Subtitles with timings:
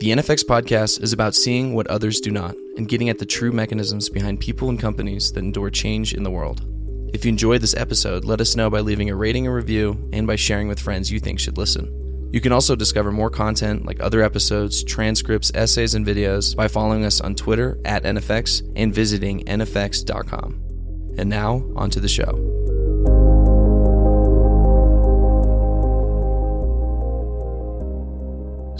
[0.00, 3.52] The NFX podcast is about seeing what others do not and getting at the true
[3.52, 6.64] mechanisms behind people and companies that endure change in the world.
[7.12, 10.26] If you enjoyed this episode, let us know by leaving a rating and review and
[10.26, 12.30] by sharing with friends you think should listen.
[12.32, 17.04] You can also discover more content like other episodes, transcripts, essays, and videos by following
[17.04, 20.52] us on Twitter at NFX and visiting NFX.com.
[21.18, 22.49] And now, on to the show.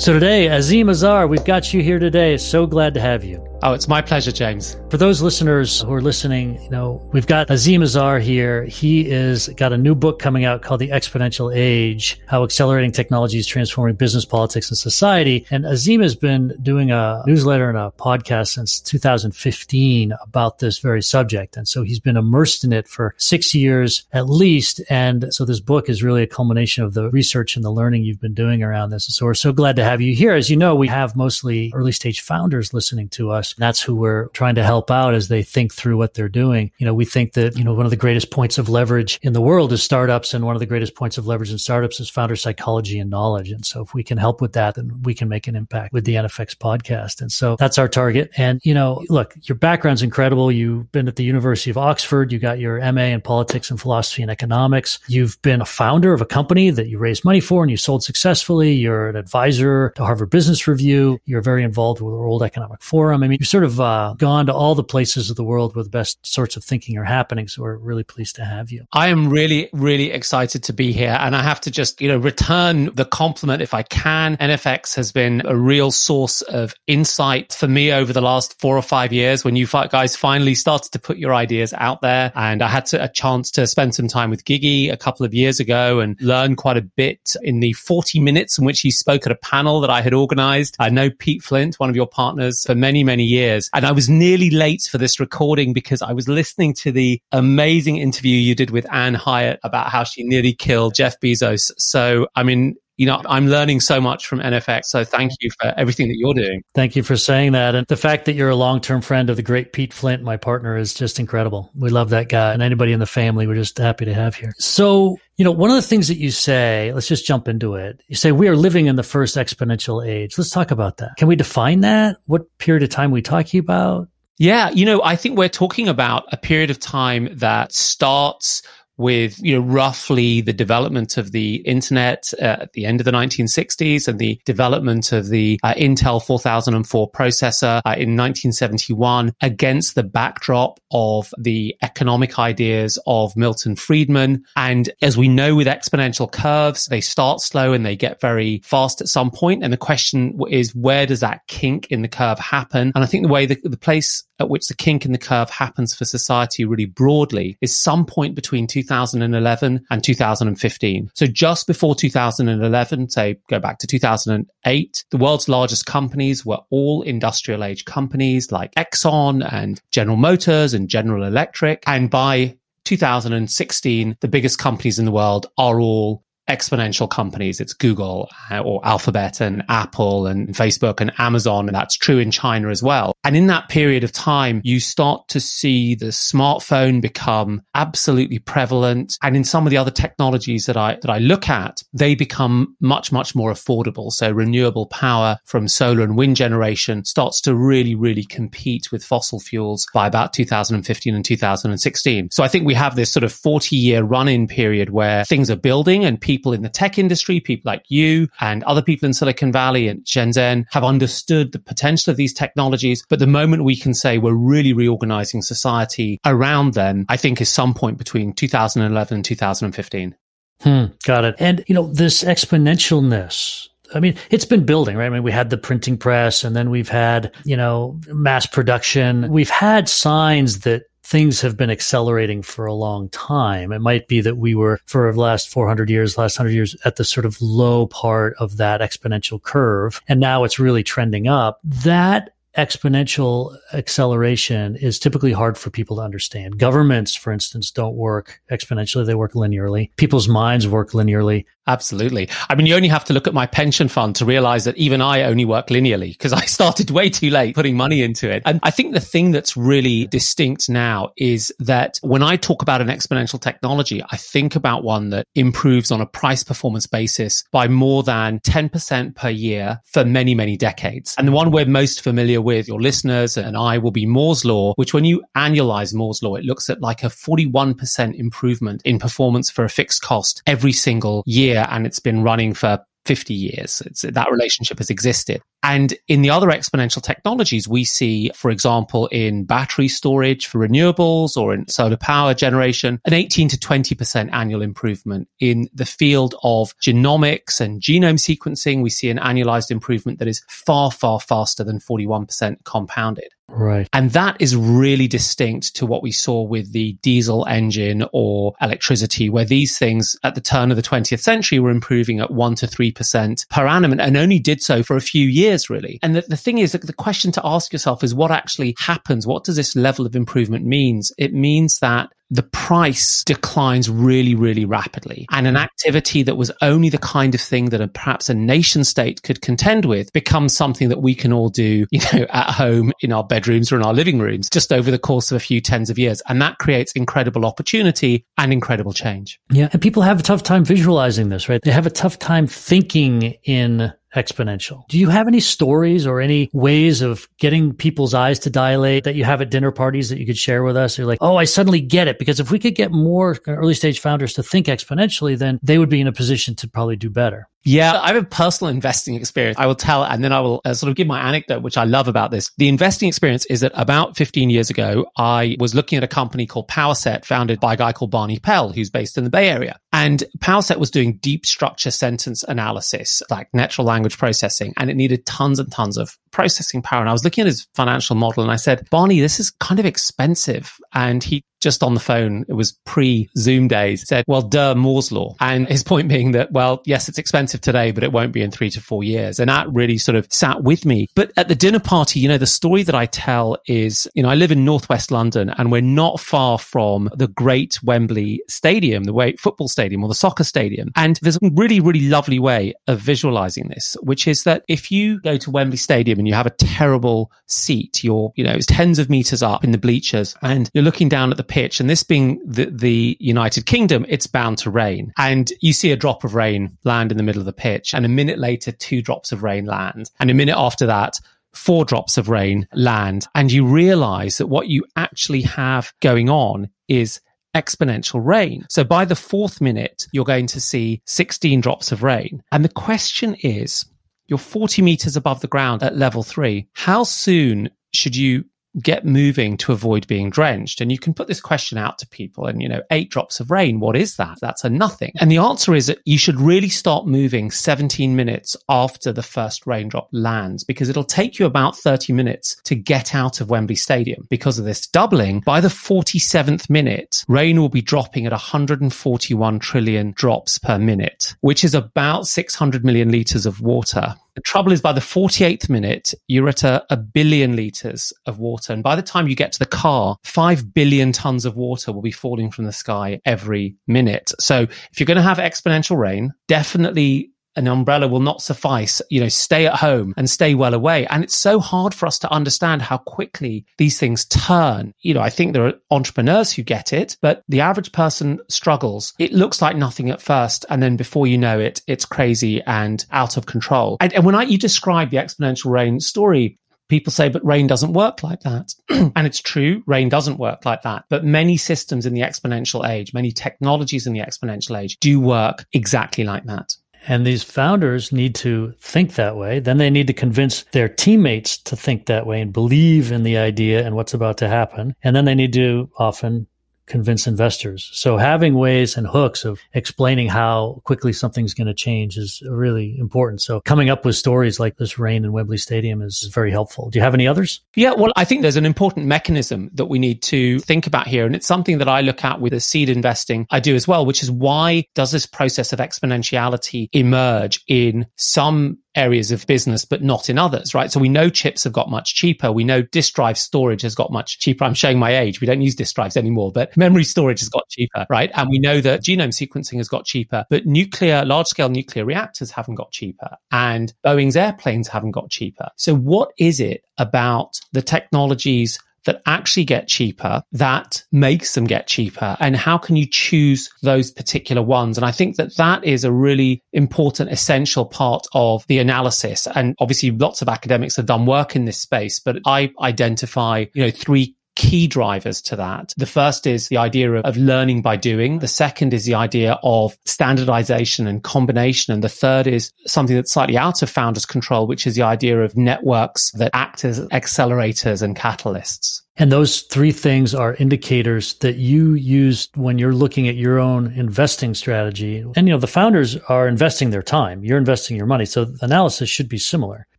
[0.01, 2.39] So today, Azeem Azhar, we've got you here today.
[2.39, 3.50] So glad to have you.
[3.63, 4.79] Oh, it's my pleasure, James.
[4.89, 8.65] For those listeners who are listening, you know, we've got Azeem Azhar here.
[8.65, 13.37] He is got a new book coming out called The Exponential Age, How Accelerating Technology
[13.37, 15.45] is Transforming Business, Politics, and Society.
[15.51, 21.03] And Azeem has been doing a newsletter and a podcast since 2015 about this very
[21.03, 21.59] subject.
[21.59, 24.81] And so he's been immersed in it for six years at least.
[24.89, 28.21] And so this book is really a culmination of the research and the learning you've
[28.21, 29.07] been doing around this.
[29.07, 30.33] And so we're so glad to have you here.
[30.33, 33.50] As you know, we have mostly early stage founders listening to us.
[33.59, 36.71] That's who we're trying to help out as they think through what they're doing.
[36.79, 39.33] You know, we think that, you know, one of the greatest points of leverage in
[39.33, 40.35] the world is startups.
[40.35, 43.51] And one of the greatest points of leverage in startups is founder psychology and knowledge.
[43.51, 46.05] And so if we can help with that, then we can make an impact with
[46.05, 47.21] the NFX podcast.
[47.21, 48.31] And so that's our target.
[48.37, 50.51] And, you know, look, your background's incredible.
[50.53, 52.33] You've been at the University of Oxford.
[52.33, 54.99] You got your MA in politics and philosophy and economics.
[55.09, 58.03] You've been a founder of a company that you raised money for and you sold
[58.03, 58.73] successfully.
[58.73, 61.21] You're an advisor to Harvard Business Review.
[61.25, 63.23] You're very involved with the World Economic Forum.
[63.23, 65.83] I mean, you've sort of uh, gone to all the places of the world where
[65.83, 67.49] the best sorts of thinking are happening.
[67.49, 68.85] So we're really pleased to have you.
[68.93, 71.17] I am really, really excited to be here.
[71.19, 74.37] And I have to just, you know, return the compliment if I can.
[74.37, 78.83] NFX has been a real source of insight for me over the last four or
[78.83, 82.33] five years when you guys finally started to put your ideas out there.
[82.35, 85.33] And I had to, a chance to spend some time with Gigi a couple of
[85.33, 89.25] years ago and learn quite a bit in the 40 minutes in which he spoke
[89.25, 90.77] at a panel that I had organized.
[90.79, 93.71] I know Pete Flint, one of your partners for many, many years.
[93.73, 97.97] And I was nearly late for this recording because I was listening to the amazing
[97.99, 101.71] interview you did with Ann Hiatt about how she nearly killed Jeff Bezos.
[101.79, 104.85] So, I mean, you know, I'm learning so much from NFX.
[104.85, 106.63] So thank you for everything that you're doing.
[106.75, 107.75] Thank you for saying that.
[107.75, 110.37] And the fact that you're a long term friend of the great Pete Flint, my
[110.37, 111.71] partner, is just incredible.
[111.75, 113.47] We love that guy and anybody in the family.
[113.47, 114.53] We're just happy to have here.
[114.59, 118.03] So, you know, one of the things that you say, let's just jump into it.
[118.09, 120.37] You say we are living in the first exponential age.
[120.37, 121.13] Let's talk about that.
[121.17, 122.19] Can we define that?
[122.27, 124.09] What period of time are we talking about?
[124.41, 128.63] Yeah, you know, I think we're talking about a period of time that starts
[129.01, 133.11] with you know roughly the development of the internet uh, at the end of the
[133.11, 140.03] 1960s and the development of the uh, Intel 4004 processor uh, in 1971 against the
[140.03, 144.45] backdrop of the economic ideas of Milton Friedman.
[144.55, 149.01] And as we know with exponential curves they start slow and they get very fast
[149.01, 149.65] at some point.
[149.65, 152.93] And the question is where does that kink in the curve happen?
[152.95, 155.51] And I think the way the, the place at which the kink in the curve
[155.51, 161.11] happens for society really broadly is some point between 2011 and 2015.
[161.15, 167.03] So just before 2011, say go back to 2008, the world's largest companies were all
[167.03, 171.83] industrial age companies like Exxon and General Motors and General Electric.
[171.87, 177.61] And by 2016, the biggest companies in the world are all exponential companies.
[177.61, 181.69] It's Google uh, or Alphabet and Apple and Facebook and Amazon.
[181.69, 183.15] And that's true in China as well.
[183.23, 189.17] And in that period of time, you start to see the smartphone become absolutely prevalent.
[189.23, 192.77] And in some of the other technologies that I, that I look at, they become
[192.81, 194.11] much, much more affordable.
[194.11, 199.39] So renewable power from solar and wind generation starts to really, really compete with fossil
[199.39, 202.29] fuels by about 2015 and 2016.
[202.33, 205.51] So I think we have this sort of 40 year run in period where things
[205.51, 209.07] are building and people people in the tech industry, people like you and other people
[209.07, 213.05] in Silicon Valley and Shenzhen have understood the potential of these technologies.
[213.11, 217.51] But the moment we can say we're really reorganizing society around them, I think is
[217.51, 220.17] some point between 2011 and 2015.
[220.63, 221.35] Hmm, got it.
[221.39, 225.07] And, you know, this exponentialness, I mean, it's been building, right?
[225.07, 229.31] I mean, we had the printing press and then we've had, you know, mass production.
[229.31, 233.73] We've had signs that things have been accelerating for a long time.
[233.73, 236.97] It might be that we were for the last 400 years, last 100 years at
[236.97, 240.01] the sort of low part of that exponential curve.
[240.07, 241.59] And now it's really trending up.
[241.65, 246.59] That exponential acceleration is typically hard for people to understand.
[246.59, 249.07] Governments, for instance, don't work exponentially.
[249.07, 249.91] They work linearly.
[249.97, 251.45] People's minds work linearly.
[251.67, 252.29] Absolutely.
[252.49, 255.01] I mean, you only have to look at my pension fund to realize that even
[255.01, 258.43] I only work linearly because I started way too late putting money into it.
[258.45, 262.81] And I think the thing that's really distinct now is that when I talk about
[262.81, 267.69] an exponential technology, I think about one that improves on a price performance basis by
[267.69, 271.15] more than 10% per year for many, many decades.
[271.19, 274.75] And the one we're most familiar with, your listeners and I, will be Moore's Law,
[274.75, 279.51] which when you annualize Moore's Law, it looks at like a 41% improvement in performance
[279.51, 282.79] for a fixed cost every single year and it's been running for
[283.11, 283.83] 50 years.
[283.87, 285.43] It's, that relationship has existed.
[285.65, 291.37] And in the other exponential technologies, we see, for example, in battery storage for renewables
[291.37, 295.27] or in solar power generation, an 18 to 20% annual improvement.
[295.41, 300.45] In the field of genomics and genome sequencing, we see an annualized improvement that is
[300.49, 303.33] far, far faster than 41% compounded.
[303.51, 303.89] Right.
[303.93, 309.29] And that is really distinct to what we saw with the diesel engine or electricity,
[309.29, 312.67] where these things at the turn of the 20th century were improving at 1 to
[312.67, 315.99] 3% per annum and, only did so for a few years, really.
[316.03, 319.27] And the, the thing is that the question to ask yourself is what actually happens?
[319.27, 321.13] What does this level of improvement means?
[321.17, 325.27] It means that the price declines really, really rapidly.
[325.31, 328.85] And an activity that was only the kind of thing that a, perhaps a nation
[328.85, 332.93] state could contend with becomes something that we can all do, you know, at home
[333.01, 335.61] in our bedrooms or in our living rooms just over the course of a few
[335.61, 336.23] tens of years.
[336.29, 339.41] And that creates incredible opportunity and incredible change.
[339.51, 339.69] Yeah.
[339.73, 341.61] And people have a tough time visualizing this, right?
[341.63, 344.87] They have a tough time thinking in exponential.
[344.89, 349.15] Do you have any stories or any ways of getting people's eyes to dilate that
[349.15, 350.99] you have at dinner parties that you could share with us?
[350.99, 352.19] You're like, oh, I suddenly get it.
[352.19, 355.89] Because if we could get more early stage founders to think exponentially, then they would
[355.89, 357.49] be in a position to probably do better.
[357.65, 359.59] Yeah, I have a personal investing experience.
[359.59, 361.85] I will tell, and then I will uh, sort of give my anecdote, which I
[361.85, 362.51] love about this.
[362.57, 366.47] The investing experience is that about 15 years ago, I was looking at a company
[366.47, 369.79] called PowerSet, founded by a guy called Barney Pell, who's based in the Bay Area.
[369.93, 375.27] And PowerSet was doing deep structure sentence analysis, like natural language processing, and it needed
[375.27, 377.01] tons and tons of processing power.
[377.01, 379.79] And I was looking at his financial model and I said, Barney, this is kind
[379.79, 380.77] of expensive.
[380.95, 385.13] And he just on the phone, it was pre Zoom days, said, well, duh, Moore's
[385.13, 385.35] law.
[385.41, 388.51] And his point being that, well, yes, it's expensive today, but it won't be in
[388.51, 389.39] three to four years.
[389.39, 391.09] And that really sort of sat with me.
[391.15, 394.29] But at the dinner party, you know, the story that I tell is, you know,
[394.29, 399.35] I live in Northwest London and we're not far from the great Wembley Stadium, the
[399.39, 400.91] football stadium or the soccer stadium.
[400.97, 405.21] And there's a really, really lovely way of visualizing this, which is that if you
[405.21, 408.99] go to Wembley Stadium and you have a terrible seat, you're, you know, it's tens
[408.99, 411.81] of meters up in the bleachers and you're looking down at the pitch.
[411.81, 415.13] And this being the, the United Kingdom, it's bound to rain.
[415.19, 417.93] And you see a drop of rain land in the middle of the pitch.
[417.93, 420.11] And a minute later, two drops of rain land.
[420.21, 421.19] And a minute after that,
[421.53, 423.27] four drops of rain land.
[423.35, 427.21] And you realize that what you actually have going on is
[427.55, 428.65] exponential rain.
[428.71, 432.43] So by the fourth minute, you're going to see 16 drops of rain.
[432.53, 433.85] And the question is,
[434.29, 436.69] you're 40 meters above the ground at level three.
[436.75, 438.45] How soon should you
[438.83, 440.81] get moving to avoid being drenched?
[440.81, 443.51] And you can put this question out to people and, you know, eight drops of
[443.51, 444.39] rain, what is that?
[444.41, 445.13] That's a nothing.
[445.21, 449.67] And the answer is that you should really start moving 17 minutes after the first
[449.67, 454.27] raindrop lands because it'll take you about 30 minutes to get out of Wembley Stadium.
[454.31, 460.13] Because of this doubling, by the 47th minute, rain will be dropping at 141 trillion
[460.13, 464.93] drops per minute, which is about 600 million liters of water the trouble is, by
[464.93, 468.73] the 48th minute, you're at a, a billion liters of water.
[468.73, 472.03] And by the time you get to the car, 5 billion tons of water will
[472.03, 474.33] be falling from the sky every minute.
[474.39, 477.31] So if you're going to have exponential rain, definitely
[477.61, 479.01] an umbrella will not suffice.
[479.11, 481.07] You know, stay at home and stay well away.
[481.07, 484.95] And it's so hard for us to understand how quickly these things turn.
[485.01, 489.15] You know, I think there are entrepreneurs who get it, but the average person struggles.
[489.19, 490.65] It looks like nothing at first.
[490.71, 493.97] And then before you know it, it's crazy and out of control.
[494.01, 497.93] And, and when I, you describe the exponential rain story, people say, but rain doesn't
[497.93, 498.75] work like that.
[498.89, 501.05] and it's true, rain doesn't work like that.
[501.09, 505.65] But many systems in the exponential age, many technologies in the exponential age do work
[505.73, 506.75] exactly like that.
[507.07, 509.61] And these founders need to think that way.
[509.61, 513.39] Then they need to convince their teammates to think that way and believe in the
[513.39, 514.95] idea and what's about to happen.
[515.03, 516.47] And then they need to often
[516.91, 517.89] convince investors.
[517.93, 522.99] So having ways and hooks of explaining how quickly something's going to change is really
[522.99, 523.41] important.
[523.41, 526.91] So coming up with stories like this rain in Wembley Stadium is very helpful.
[526.91, 527.61] Do you have any others?
[527.77, 531.25] Yeah, well, I think there's an important mechanism that we need to think about here.
[531.25, 534.05] And it's something that I look at with the seed investing I do as well,
[534.05, 540.03] which is why does this process of exponentiality emerge in some areas of business, but
[540.03, 540.91] not in others, right?
[540.91, 542.51] So we know chips have got much cheaper.
[542.51, 544.65] We know disk drive storage has got much cheaper.
[544.65, 545.41] I'm showing my age.
[545.41, 548.31] We don't use disk drives anymore, but memory storage has got cheaper, right?
[548.35, 552.51] And we know that genome sequencing has got cheaper, but nuclear, large scale nuclear reactors
[552.51, 555.69] haven't got cheaper and Boeing's airplanes haven't got cheaper.
[555.77, 561.87] So what is it about the technologies that actually get cheaper that makes them get
[561.87, 562.37] cheaper.
[562.41, 564.99] And how can you choose those particular ones?
[564.99, 569.47] And i think that that is a really important essential part of the analysis.
[569.55, 573.83] And obviously lots of academics have done work in this space but i identify you
[573.83, 575.93] know three key drivers to that.
[575.97, 578.41] The first is the idea of, of, learning by doing.
[578.41, 581.95] The second is the idea of standardization and combination.
[581.95, 585.43] And the third is something that's slightly out of founders control, which is the idea
[585.43, 589.03] of networks that act as accelerators and catalysts.
[589.21, 593.93] And those three things are indicators that you use when you're looking at your own
[593.93, 595.23] investing strategy.
[595.37, 597.45] And, you know, the founders are investing their time.
[597.45, 598.25] You're investing your money.
[598.25, 599.99] So analysis should be similar in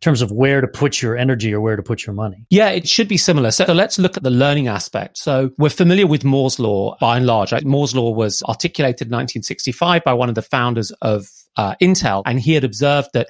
[0.00, 2.46] terms of where to put your energy or where to put your money.
[2.50, 3.52] Yeah, it should be similar.
[3.52, 5.18] So let's look at the learning aspect.
[5.18, 7.52] So we're familiar with Moore's law by and large.
[7.62, 12.24] Moore's law was articulated in 1965 by one of the founders of uh, Intel.
[12.26, 13.28] And he had observed that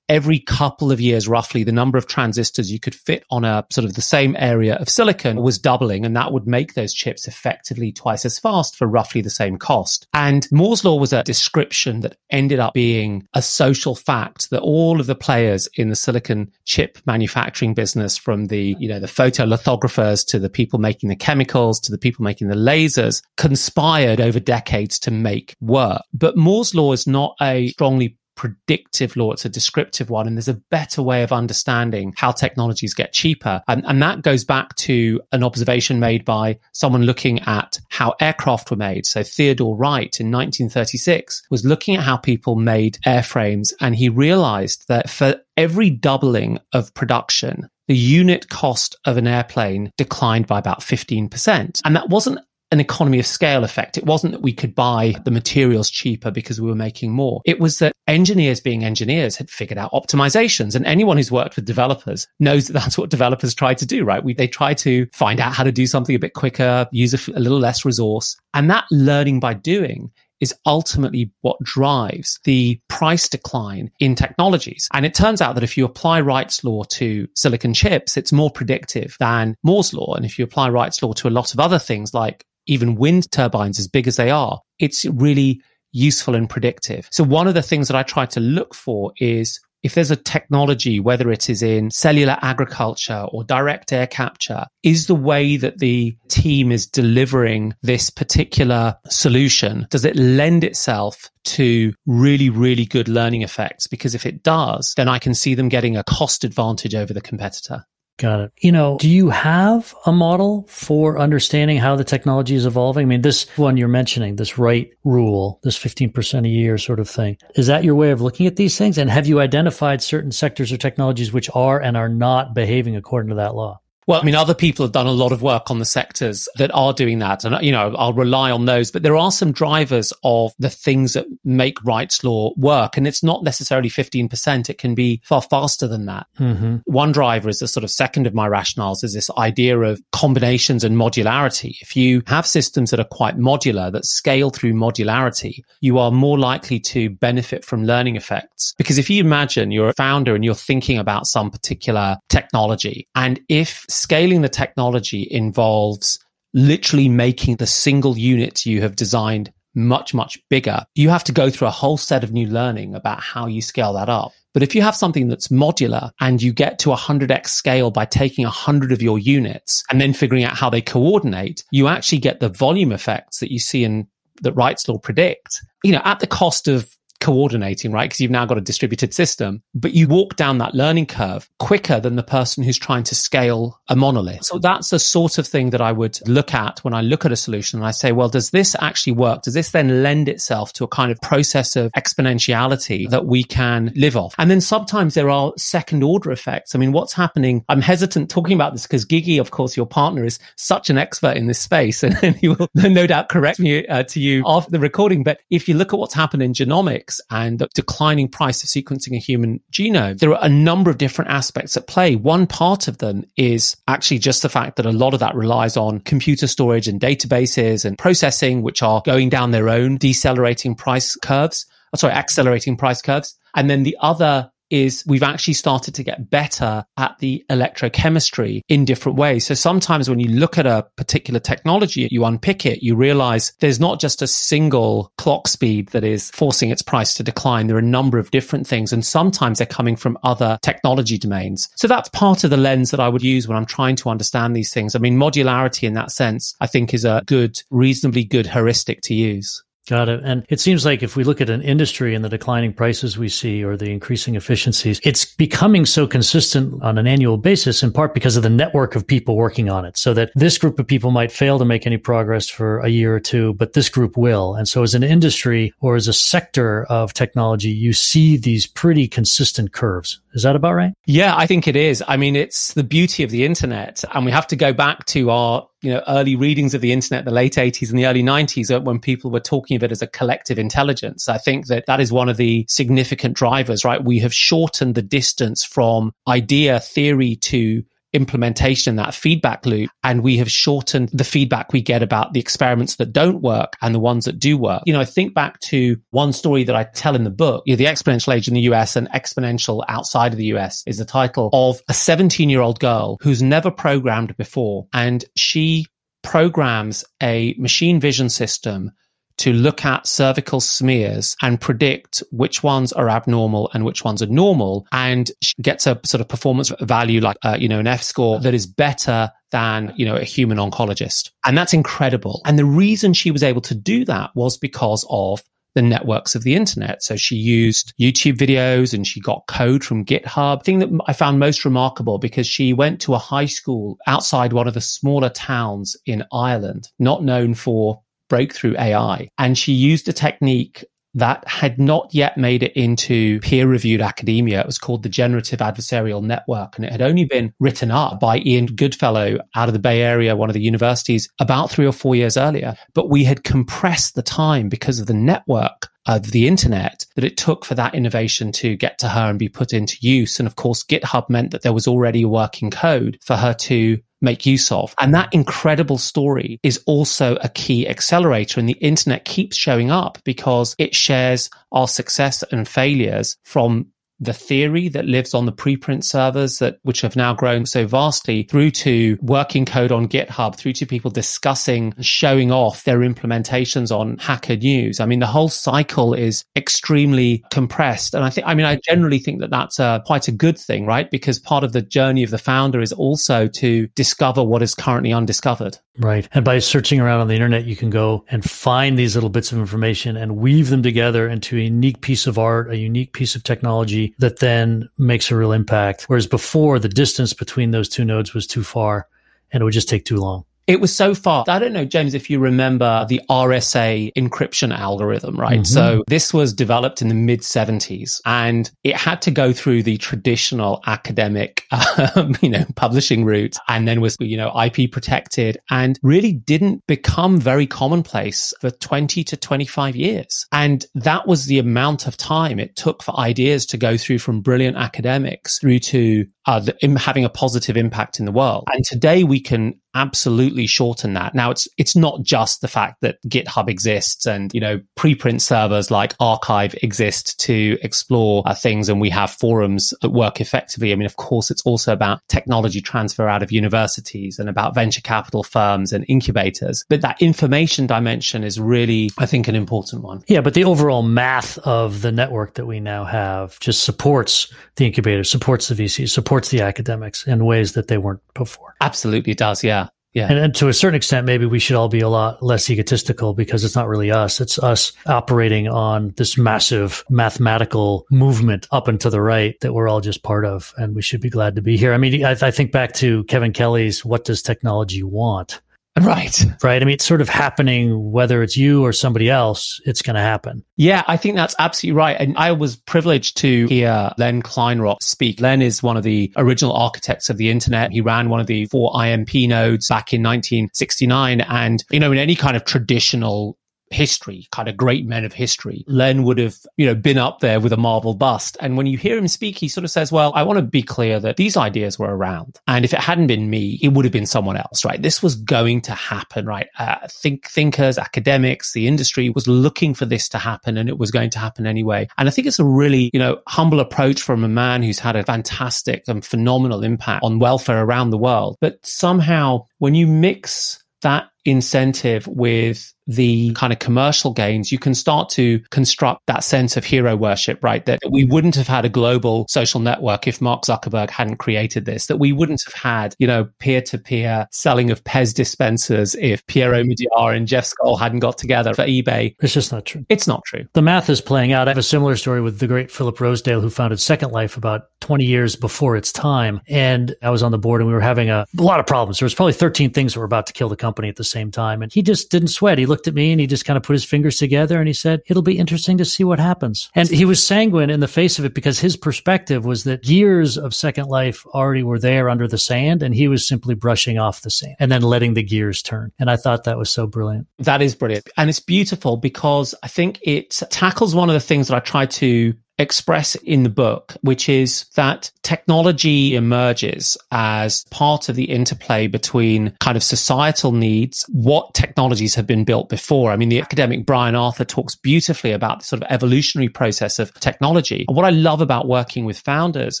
[0.10, 3.84] every couple of years, roughly, the number of transistors you could fit on a sort
[3.84, 6.04] of the same area of silicon was doubling.
[6.04, 10.08] And that would make those chips effectively twice as fast for roughly the same cost.
[10.12, 14.98] And Moore's law was a description that ended up being a social fact that all
[14.98, 20.26] of the players in the silicon chip manufacturing business, from the, you know, the photolithographers
[20.26, 24.98] to the people making the chemicals to the people making the lasers, conspired over decades
[24.98, 26.02] to make work.
[26.12, 29.32] But Moore's law is not a strongly predictive law.
[29.32, 30.26] It's a descriptive one.
[30.26, 33.60] And there's a better way of understanding how technologies get cheaper.
[33.68, 38.70] And, and that goes back to an observation made by someone looking at how aircraft
[38.70, 39.04] were made.
[39.04, 44.88] So Theodore Wright in 1936 was looking at how people made airframes and he realized
[44.88, 50.80] that for every doubling of production, the unit cost of an airplane declined by about
[50.80, 51.80] 15%.
[51.84, 52.38] And that wasn't
[52.70, 53.98] an economy of scale effect.
[53.98, 57.40] It wasn't that we could buy the materials cheaper because we were making more.
[57.44, 60.74] It was that engineers being engineers had figured out optimizations.
[60.74, 64.22] And anyone who's worked with developers knows that that's what developers try to do, right?
[64.22, 67.32] We, they try to find out how to do something a bit quicker, use a,
[67.32, 68.36] a little less resource.
[68.54, 74.88] And that learning by doing is ultimately what drives the price decline in technologies.
[74.92, 78.50] And it turns out that if you apply Wright's law to silicon chips, it's more
[78.50, 80.14] predictive than Moore's law.
[80.14, 83.30] And if you apply Wright's law to a lot of other things like even wind
[83.30, 85.60] turbines, as big as they are, it's really
[85.92, 87.08] useful and predictive.
[87.10, 90.16] So one of the things that I try to look for is if there's a
[90.16, 95.78] technology, whether it is in cellular agriculture or direct air capture, is the way that
[95.78, 103.08] the team is delivering this particular solution, does it lend itself to really, really good
[103.08, 103.86] learning effects?
[103.86, 107.22] Because if it does, then I can see them getting a cost advantage over the
[107.22, 107.84] competitor.
[108.20, 108.52] Got it.
[108.60, 113.04] You know, do you have a model for understanding how the technology is evolving?
[113.04, 117.08] I mean, this one you're mentioning, this Wright rule, this 15% a year sort of
[117.08, 117.38] thing.
[117.54, 118.98] Is that your way of looking at these things?
[118.98, 123.30] And have you identified certain sectors or technologies which are and are not behaving according
[123.30, 123.79] to that law?
[124.06, 126.70] Well, I mean, other people have done a lot of work on the sectors that
[126.74, 127.44] are doing that.
[127.44, 128.90] And, you know, I'll rely on those.
[128.90, 132.96] But there are some drivers of the things that make Wright's law work.
[132.96, 134.68] And it's not necessarily 15%.
[134.70, 136.26] It can be far faster than that.
[136.38, 136.76] Mm-hmm.
[136.86, 140.82] One driver is the sort of second of my rationales is this idea of combinations
[140.82, 141.76] and modularity.
[141.80, 146.38] If you have systems that are quite modular, that scale through modularity, you are more
[146.38, 148.74] likely to benefit from learning effects.
[148.78, 153.40] Because if you imagine you're a founder and you're thinking about some particular technology, and
[153.48, 156.18] if scaling the technology involves
[156.52, 160.84] literally making the single unit you have designed much, much bigger.
[160.94, 163.92] You have to go through a whole set of new learning about how you scale
[163.94, 164.32] that up.
[164.52, 168.44] But if you have something that's modular and you get to 100x scale by taking
[168.44, 172.48] 100 of your units and then figuring out how they coordinate, you actually get the
[172.48, 174.08] volume effects that you see in
[174.42, 178.08] that Wright's law predict, you know, at the cost of coordinating, right?
[178.08, 182.00] Because you've now got a distributed system, but you walk down that learning curve quicker
[182.00, 184.44] than the person who's trying to scale a monolith.
[184.44, 187.32] So that's the sort of thing that I would look at when I look at
[187.32, 189.42] a solution and I say, well, does this actually work?
[189.42, 193.92] Does this then lend itself to a kind of process of exponentiality that we can
[193.94, 194.34] live off?
[194.38, 196.74] And then sometimes there are second order effects.
[196.74, 197.64] I mean, what's happening?
[197.68, 201.36] I'm hesitant talking about this because Gigi, of course, your partner is such an expert
[201.36, 204.78] in this space and, he will no doubt correct me uh, to you after the
[204.78, 205.22] recording.
[205.22, 209.14] But if you look at what's happened in genomics, and the declining price of sequencing
[209.14, 212.16] a human genome, there are a number of different aspects at play.
[212.16, 215.76] One part of them is actually just the fact that a lot of that relies
[215.76, 221.16] on computer storage and databases and processing, which are going down their own decelerating price
[221.16, 221.66] curves.
[221.92, 223.34] Oh, sorry, accelerating price curves.
[223.56, 228.84] And then the other is we've actually started to get better at the electrochemistry in
[228.84, 229.46] different ways.
[229.46, 233.80] So sometimes when you look at a particular technology, you unpick it, you realize there's
[233.80, 237.66] not just a single clock speed that is forcing its price to decline.
[237.66, 241.68] There are a number of different things, and sometimes they're coming from other technology domains.
[241.76, 244.54] So that's part of the lens that I would use when I'm trying to understand
[244.54, 244.94] these things.
[244.94, 249.14] I mean, modularity in that sense, I think is a good, reasonably good heuristic to
[249.14, 249.62] use.
[249.88, 250.20] Got it.
[250.22, 253.28] And it seems like if we look at an industry and the declining prices we
[253.28, 258.14] see or the increasing efficiencies, it's becoming so consistent on an annual basis, in part
[258.14, 259.96] because of the network of people working on it.
[259.96, 263.14] So that this group of people might fail to make any progress for a year
[263.14, 264.54] or two, but this group will.
[264.54, 269.08] And so as an industry or as a sector of technology, you see these pretty
[269.08, 270.20] consistent curves.
[270.34, 270.92] Is that about right?
[271.06, 272.04] Yeah, I think it is.
[272.06, 274.04] I mean, it's the beauty of the internet.
[274.14, 277.24] And we have to go back to our you know early readings of the internet
[277.24, 280.02] the late 80s and the early 90s uh, when people were talking of it as
[280.02, 281.28] a collective intelligence.
[281.28, 284.02] I think that that is one of the significant drivers right?
[284.02, 289.90] We have shortened the distance from idea theory to implementation, that feedback loop.
[290.02, 293.94] And we have shortened the feedback we get about the experiments that don't work and
[293.94, 294.82] the ones that do work.
[294.86, 297.72] You know, I think back to one story that I tell in the book, you
[297.72, 301.04] know, the exponential age in the US and exponential outside of the US is the
[301.04, 304.86] title of a 17 year old girl who's never programmed before.
[304.92, 305.86] And she
[306.22, 308.92] programs a machine vision system
[309.40, 314.26] to look at cervical smears and predict which ones are abnormal and which ones are
[314.26, 315.30] normal and
[315.62, 318.66] gets a sort of performance value like, uh, you know, an F score that is
[318.66, 321.30] better than, you know, a human oncologist.
[321.44, 322.42] And that's incredible.
[322.44, 325.42] And the reason she was able to do that was because of
[325.74, 327.02] the networks of the internet.
[327.02, 330.64] So she used YouTube videos and she got code from GitHub.
[330.64, 334.68] Thing that I found most remarkable because she went to a high school outside one
[334.68, 339.28] of the smaller towns in Ireland, not known for breakthrough AI.
[339.36, 340.84] And she used a technique
[341.14, 344.60] that had not yet made it into peer reviewed academia.
[344.60, 348.38] It was called the Generative Adversarial Network, and it had only been written up by
[348.38, 352.14] Ian Goodfellow out of the Bay Area, one of the universities, about three or four
[352.14, 352.76] years earlier.
[352.94, 357.36] But we had compressed the time because of the network of the internet that it
[357.36, 360.38] took for that innovation to get to her and be put into use.
[360.38, 364.46] And of course, GitHub meant that there was already working code for her to make
[364.46, 364.94] use of.
[364.98, 368.60] And that incredible story is also a key accelerator.
[368.60, 373.86] And the internet keeps showing up because it shares our success and failures from
[374.20, 378.44] the theory that lives on the preprint servers that which have now grown so vastly
[378.44, 384.18] through to working code on GitHub, through to people discussing, showing off their implementations on
[384.18, 385.00] Hacker News.
[385.00, 388.14] I mean, the whole cycle is extremely compressed.
[388.14, 390.86] And I think, I mean, I generally think that that's a, quite a good thing,
[390.86, 391.10] right?
[391.10, 395.12] Because part of the journey of the founder is also to discover what is currently
[395.12, 395.78] undiscovered.
[395.98, 396.28] Right.
[396.32, 399.52] And by searching around on the internet, you can go and find these little bits
[399.52, 403.34] of information and weave them together into a unique piece of art, a unique piece
[403.34, 406.04] of technology that then makes a real impact.
[406.04, 409.08] Whereas before, the distance between those two nodes was too far
[409.52, 410.44] and it would just take too long.
[410.70, 411.44] It was so far.
[411.48, 415.54] I don't know, James, if you remember the RSA encryption algorithm, right?
[415.54, 415.64] Mm-hmm.
[415.64, 419.96] So this was developed in the mid 70s and it had to go through the
[419.96, 421.64] traditional academic,
[422.14, 426.86] um, you know, publishing route and then was, you know, IP protected and really didn't
[426.86, 430.46] become very commonplace for 20 to 25 years.
[430.52, 434.40] And that was the amount of time it took for ideas to go through from
[434.40, 438.68] brilliant academics through to uh, the, having a positive impact in the world.
[438.72, 441.34] And today we can absolutely shorten that.
[441.34, 445.90] Now it's it's not just the fact that GitHub exists and you know preprint servers
[445.90, 450.92] like arXiv exist to explore uh, things and we have forums that work effectively.
[450.92, 455.00] I mean of course it's also about technology transfer out of universities and about venture
[455.00, 456.84] capital firms and incubators.
[456.88, 460.22] But that information dimension is really I think an important one.
[460.26, 464.86] Yeah, but the overall math of the network that we now have just supports the
[464.86, 468.74] incubator, supports the VC, supports the academics in ways that they weren't before.
[468.80, 469.62] Absolutely does.
[469.62, 469.79] Yeah.
[470.12, 470.32] Yeah.
[470.32, 473.62] And, to a certain extent, maybe we should all be a lot less egotistical because
[473.62, 474.40] it's not really us.
[474.40, 479.88] It's us operating on this massive mathematical movement up and to the right that we're
[479.88, 480.74] all just part of.
[480.76, 481.94] And we should be glad to be here.
[481.94, 485.60] I mean, I, I think back to Kevin Kelly's What Does Technology Want?
[485.98, 486.44] Right.
[486.62, 486.80] Right.
[486.80, 490.22] I mean, it's sort of happening, whether it's you or somebody else, it's going to
[490.22, 490.64] happen.
[490.76, 492.16] Yeah, I think that's absolutely right.
[492.18, 495.40] And I was privileged to hear Len Kleinrock speak.
[495.40, 497.90] Len is one of the original architects of the internet.
[497.90, 501.40] He ran one of the four IMP nodes back in 1969.
[501.40, 503.58] And, you know, in any kind of traditional
[503.90, 507.60] history, kind of great men of history, Len would have, you know, been up there
[507.60, 508.56] with a marble bust.
[508.60, 510.82] And when you hear him speak, he sort of says, well, I want to be
[510.82, 512.58] clear that these ideas were around.
[512.66, 515.02] And if it hadn't been me, it would have been someone else, right?
[515.02, 516.68] This was going to happen, right?
[516.78, 521.10] Uh, think thinkers, academics, the industry was looking for this to happen and it was
[521.10, 522.08] going to happen anyway.
[522.16, 525.16] And I think it's a really, you know, humble approach from a man who's had
[525.16, 528.56] a fantastic and phenomenal impact on welfare around the world.
[528.60, 534.94] But somehow when you mix that incentive with the kind of commercial gains, you can
[534.94, 537.84] start to construct that sense of hero worship, right?
[537.86, 542.06] That we wouldn't have had a global social network if Mark Zuckerberg hadn't created this,
[542.06, 546.46] that we wouldn't have had, you know, peer to peer selling of Pez dispensers if
[546.46, 549.34] Pierre Omidyar and Jeff Skoll hadn't got together for eBay.
[549.40, 550.04] It's just not true.
[550.08, 550.64] It's not true.
[550.74, 551.66] The math is playing out.
[551.66, 554.82] I have a similar story with the great Philip Rosedale, who founded Second Life about
[555.00, 556.60] 20 years before its time.
[556.68, 559.18] And I was on the board and we were having a, a lot of problems.
[559.18, 561.50] There was probably 13 things that were about to kill the company at the same
[561.50, 561.82] time.
[561.82, 562.78] And he just didn't sweat.
[562.78, 564.94] He looked at me and he just kind of put his fingers together and he
[564.94, 566.90] said, it'll be interesting to see what happens.
[566.94, 570.56] And he was sanguine in the face of it because his perspective was that years
[570.56, 574.42] of Second Life already were there under the sand and he was simply brushing off
[574.42, 576.12] the sand and then letting the gears turn.
[576.18, 577.46] And I thought that was so brilliant.
[577.58, 578.28] That is brilliant.
[578.36, 582.06] And it's beautiful because I think it tackles one of the things that I try
[582.06, 589.06] to express in the book, which is that technology emerges as part of the interplay
[589.06, 593.30] between kind of societal needs, what technologies have been built before.
[593.30, 597.32] I mean, the academic Brian Arthur talks beautifully about the sort of evolutionary process of
[597.34, 598.04] technology.
[598.08, 600.00] And what I love about working with founders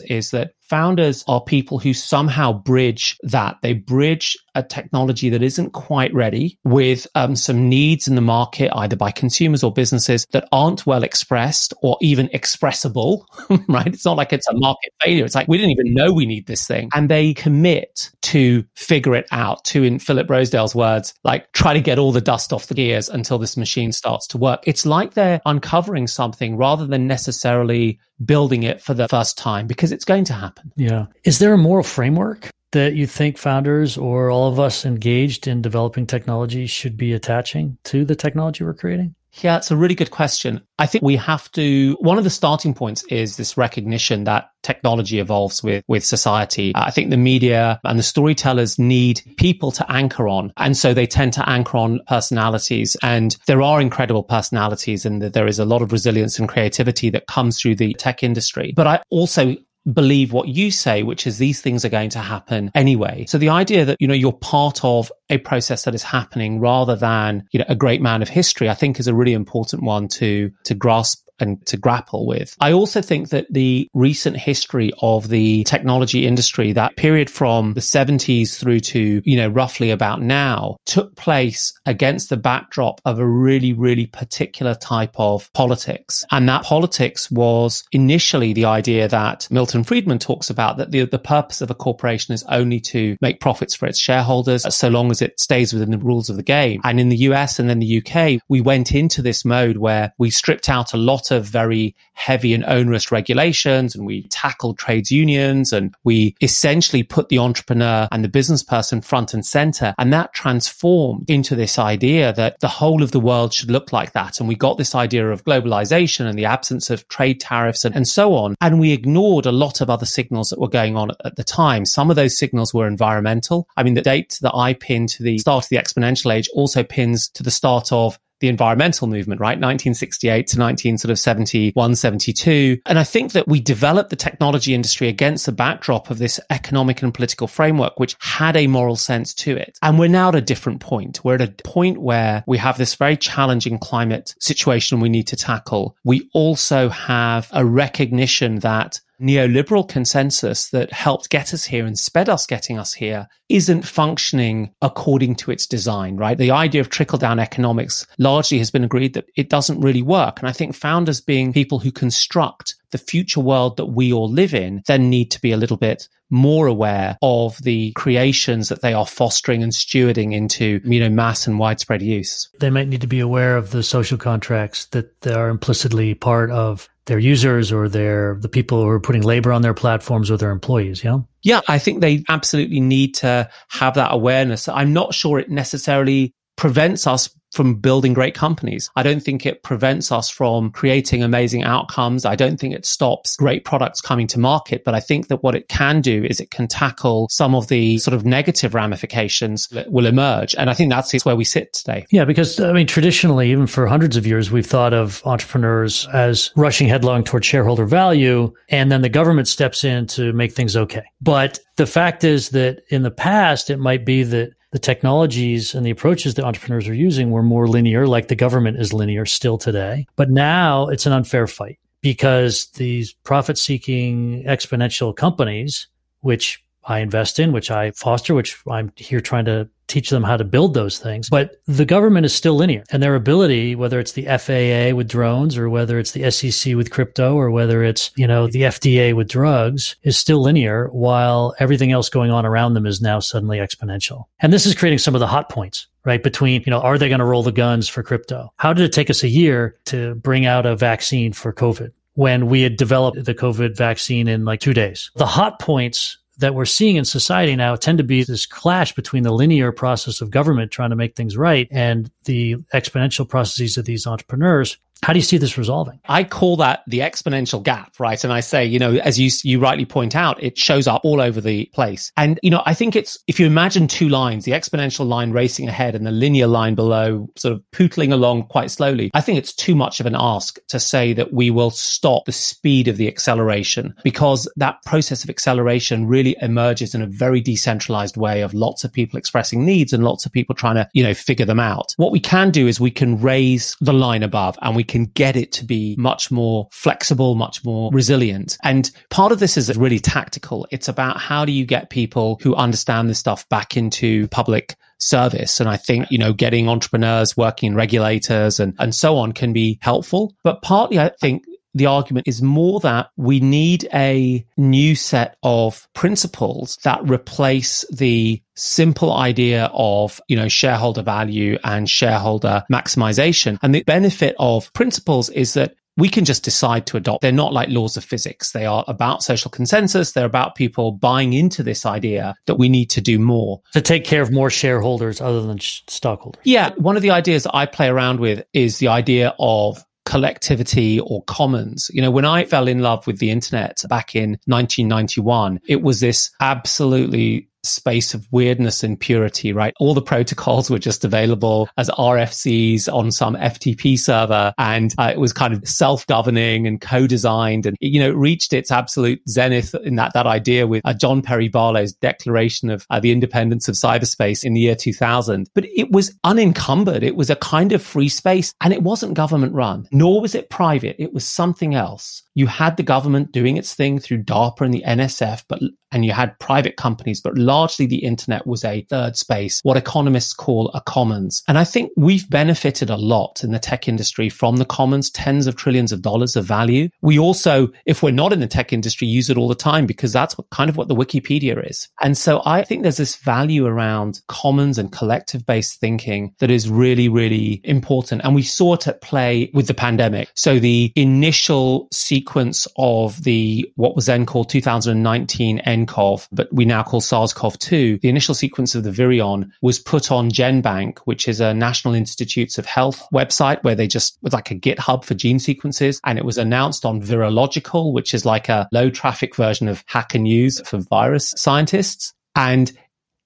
[0.08, 3.56] is that founders are people who somehow bridge that.
[3.60, 8.70] They bridge a technology that isn't quite ready with um, some needs in the market,
[8.74, 13.26] either by consumers or businesses that aren't well expressed or even expressible,
[13.68, 13.88] right?
[13.88, 15.24] It's not like it's a market failure.
[15.24, 16.88] It's like we didn't even know we need this thing.
[16.94, 21.80] And they commit to figure it out, to, in Philip Rosedale's words, like try to
[21.80, 24.62] get all the dust off the gears until this machine starts to work.
[24.66, 29.92] It's like they're uncovering something rather than necessarily building it for the first time because
[29.92, 30.72] it's going to happen.
[30.76, 31.06] Yeah.
[31.24, 35.62] Is there a moral framework that you think founders or all of us engaged in
[35.62, 39.14] developing technology should be attaching to the technology we're creating?
[39.42, 40.60] Yeah, it's a really good question.
[40.78, 45.20] I think we have to, one of the starting points is this recognition that technology
[45.20, 46.72] evolves with, with society.
[46.74, 50.52] I think the media and the storytellers need people to anchor on.
[50.56, 55.46] And so they tend to anchor on personalities and there are incredible personalities and there
[55.46, 58.72] is a lot of resilience and creativity that comes through the tech industry.
[58.74, 59.56] But I also
[59.92, 63.24] believe what you say, which is these things are going to happen anyway.
[63.28, 66.96] So the idea that, you know, you're part of a process that is happening rather
[66.96, 70.08] than, you know, a great man of history, I think is a really important one
[70.08, 72.56] to, to grasp and to grapple with.
[72.60, 77.80] I also think that the recent history of the technology industry, that period from the
[77.80, 83.26] 70s through to, you know, roughly about now, took place against the backdrop of a
[83.26, 86.24] really, really particular type of politics.
[86.30, 91.18] And that politics was initially the idea that Milton Friedman talks about that the, the
[91.18, 95.22] purpose of a corporation is only to make profits for its shareholders so long as
[95.22, 96.80] it stays within the rules of the game.
[96.84, 100.30] And in the US and then the UK, we went into this mode where we
[100.30, 100.96] stripped out a
[101.30, 107.28] of very heavy and onerous regulations and we tackled trades unions and we essentially put
[107.28, 109.94] the entrepreneur and the business person front and center.
[109.98, 114.12] And that transformed into this idea that the whole of the world should look like
[114.12, 114.40] that.
[114.40, 118.06] And we got this idea of globalization and the absence of trade tariffs and, and
[118.06, 118.56] so on.
[118.60, 121.44] And we ignored a lot of other signals that were going on at, at the
[121.44, 121.84] time.
[121.84, 123.68] Some of those signals were environmental.
[123.76, 126.82] I mean, the date that I pin to the start of the exponential age also
[126.82, 129.58] pins to the start of the environmental movement, right?
[129.58, 132.78] 1968 to 19 sort of 71, 72.
[132.86, 137.02] And I think that we developed the technology industry against the backdrop of this economic
[137.02, 139.78] and political framework, which had a moral sense to it.
[139.82, 141.24] And we're now at a different point.
[141.24, 145.36] We're at a point where we have this very challenging climate situation we need to
[145.36, 145.96] tackle.
[146.04, 152.28] We also have a recognition that neoliberal consensus that helped get us here and sped
[152.28, 156.38] us getting us here isn't functioning according to its design, right?
[156.38, 160.38] The idea of trickle down economics largely has been agreed that it doesn't really work.
[160.38, 164.54] And I think founders being people who construct the future world that we all live
[164.54, 168.94] in then need to be a little bit more aware of the creations that they
[168.94, 172.48] are fostering and stewarding into, you know, mass and widespread use.
[172.60, 176.88] They might need to be aware of the social contracts that are implicitly part of
[177.06, 180.52] their users or their the people who are putting labor on their platforms or their
[180.52, 184.68] employees yeah yeah i think they absolutely need to have that awareness.
[184.68, 188.90] I'm not sure it necessarily prevents us from building great companies.
[188.94, 192.26] I don't think it prevents us from creating amazing outcomes.
[192.26, 195.54] I don't think it stops great products coming to market, but I think that what
[195.54, 199.90] it can do is it can tackle some of the sort of negative ramifications that
[199.90, 200.54] will emerge.
[200.56, 202.04] And I think that's where we sit today.
[202.10, 206.52] Yeah, because I mean, traditionally, even for hundreds of years, we've thought of entrepreneurs as
[206.56, 211.04] rushing headlong toward shareholder value, and then the government steps in to make things okay.
[211.22, 215.84] But the fact is that in the past, it might be that the technologies and
[215.84, 219.58] the approaches that entrepreneurs are using were more linear, like the government is linear still
[219.58, 220.06] today.
[220.16, 225.88] But now it's an unfair fight because these profit seeking exponential companies,
[226.20, 230.36] which I invest in, which I foster, which I'm here trying to teach them how
[230.36, 231.28] to build those things.
[231.28, 235.58] But the government is still linear and their ability, whether it's the FAA with drones
[235.58, 239.28] or whether it's the SEC with crypto or whether it's, you know, the FDA with
[239.28, 244.26] drugs is still linear while everything else going on around them is now suddenly exponential.
[244.38, 246.22] And this is creating some of the hot points right?
[246.22, 248.50] Between, you know, are they going to roll the guns for crypto?
[248.56, 251.90] How did it take us a year to bring out a vaccine for COVID?
[252.14, 255.10] when we had developed the COVID vaccine in like two days.
[255.14, 259.22] The hot points that we're seeing in society now tend to be this clash between
[259.22, 263.84] the linear process of government trying to make things right and the exponential processes of
[263.84, 266.00] these entrepreneurs how do you see this resolving?
[266.08, 268.22] I call that the exponential gap, right?
[268.22, 271.20] And I say, you know, as you you rightly point out, it shows up all
[271.20, 272.12] over the place.
[272.16, 275.68] And you know, I think it's if you imagine two lines, the exponential line racing
[275.68, 279.10] ahead and the linear line below sort of pootling along quite slowly.
[279.14, 282.32] I think it's too much of an ask to say that we will stop the
[282.32, 288.16] speed of the acceleration because that process of acceleration really emerges in a very decentralized
[288.16, 291.14] way of lots of people expressing needs and lots of people trying to, you know,
[291.14, 291.94] figure them out.
[291.96, 295.36] What we can do is we can raise the line above and we can get
[295.36, 298.58] it to be much more flexible, much more resilient.
[298.64, 300.66] And part of this is really tactical.
[300.70, 305.60] It's about how do you get people who understand this stuff back into public service.
[305.60, 309.52] And I think, you know, getting entrepreneurs working in regulators and, and so on can
[309.52, 310.34] be helpful.
[310.42, 311.44] But partly, I think
[311.74, 318.42] the argument is more that we need a new set of principles that replace the
[318.56, 323.58] simple idea of, you know, shareholder value and shareholder maximization.
[323.62, 327.20] And the benefit of principles is that we can just decide to adopt.
[327.20, 328.52] They're not like laws of physics.
[328.52, 330.12] They are about social consensus.
[330.12, 333.60] They're about people buying into this idea that we need to do more.
[333.72, 336.40] To take care of more shareholders other than stockholders.
[336.44, 336.70] Yeah.
[336.76, 341.90] One of the ideas I play around with is the idea of collectivity or commons.
[341.92, 346.00] You know, when I fell in love with the internet back in 1991, it was
[346.00, 349.74] this absolutely space of weirdness and purity, right?
[349.80, 354.52] All the protocols were just available as RFCs on some FTP server.
[354.58, 357.66] And uh, it was kind of self-governing and co-designed.
[357.66, 361.22] And, you know, it reached its absolute zenith in that, that idea with uh, John
[361.22, 365.48] Perry Barlow's declaration of uh, the independence of cyberspace in the year 2000.
[365.54, 367.02] But it was unencumbered.
[367.02, 370.50] It was a kind of free space and it wasn't government run, nor was it
[370.50, 370.96] private.
[370.98, 374.84] It was something else you had the government doing its thing through DARPA and the
[374.86, 375.60] NSF, but
[375.92, 380.32] and you had private companies, but largely the internet was a third space, what economists
[380.32, 381.42] call a commons.
[381.48, 385.48] And I think we've benefited a lot in the tech industry from the commons, tens
[385.48, 386.88] of trillions of dollars of value.
[387.02, 390.12] We also, if we're not in the tech industry, use it all the time because
[390.12, 391.88] that's what, kind of what the Wikipedia is.
[392.00, 396.70] And so I think there's this value around commons and collective based thinking that is
[396.70, 398.22] really, really important.
[398.22, 400.30] And we saw it at play with the pandemic.
[400.36, 406.84] So the initial sequence of the, what was then called 2019 nCoV, but we now
[406.84, 407.00] call
[407.40, 411.94] SARS-CoV-2, the initial sequence of the virion was put on GenBank, which is a National
[411.94, 416.00] Institutes of Health website where they just was like a GitHub for gene sequences.
[416.04, 420.18] And it was announced on Virological, which is like a low traffic version of Hacker
[420.18, 422.12] News for virus scientists.
[422.34, 422.72] And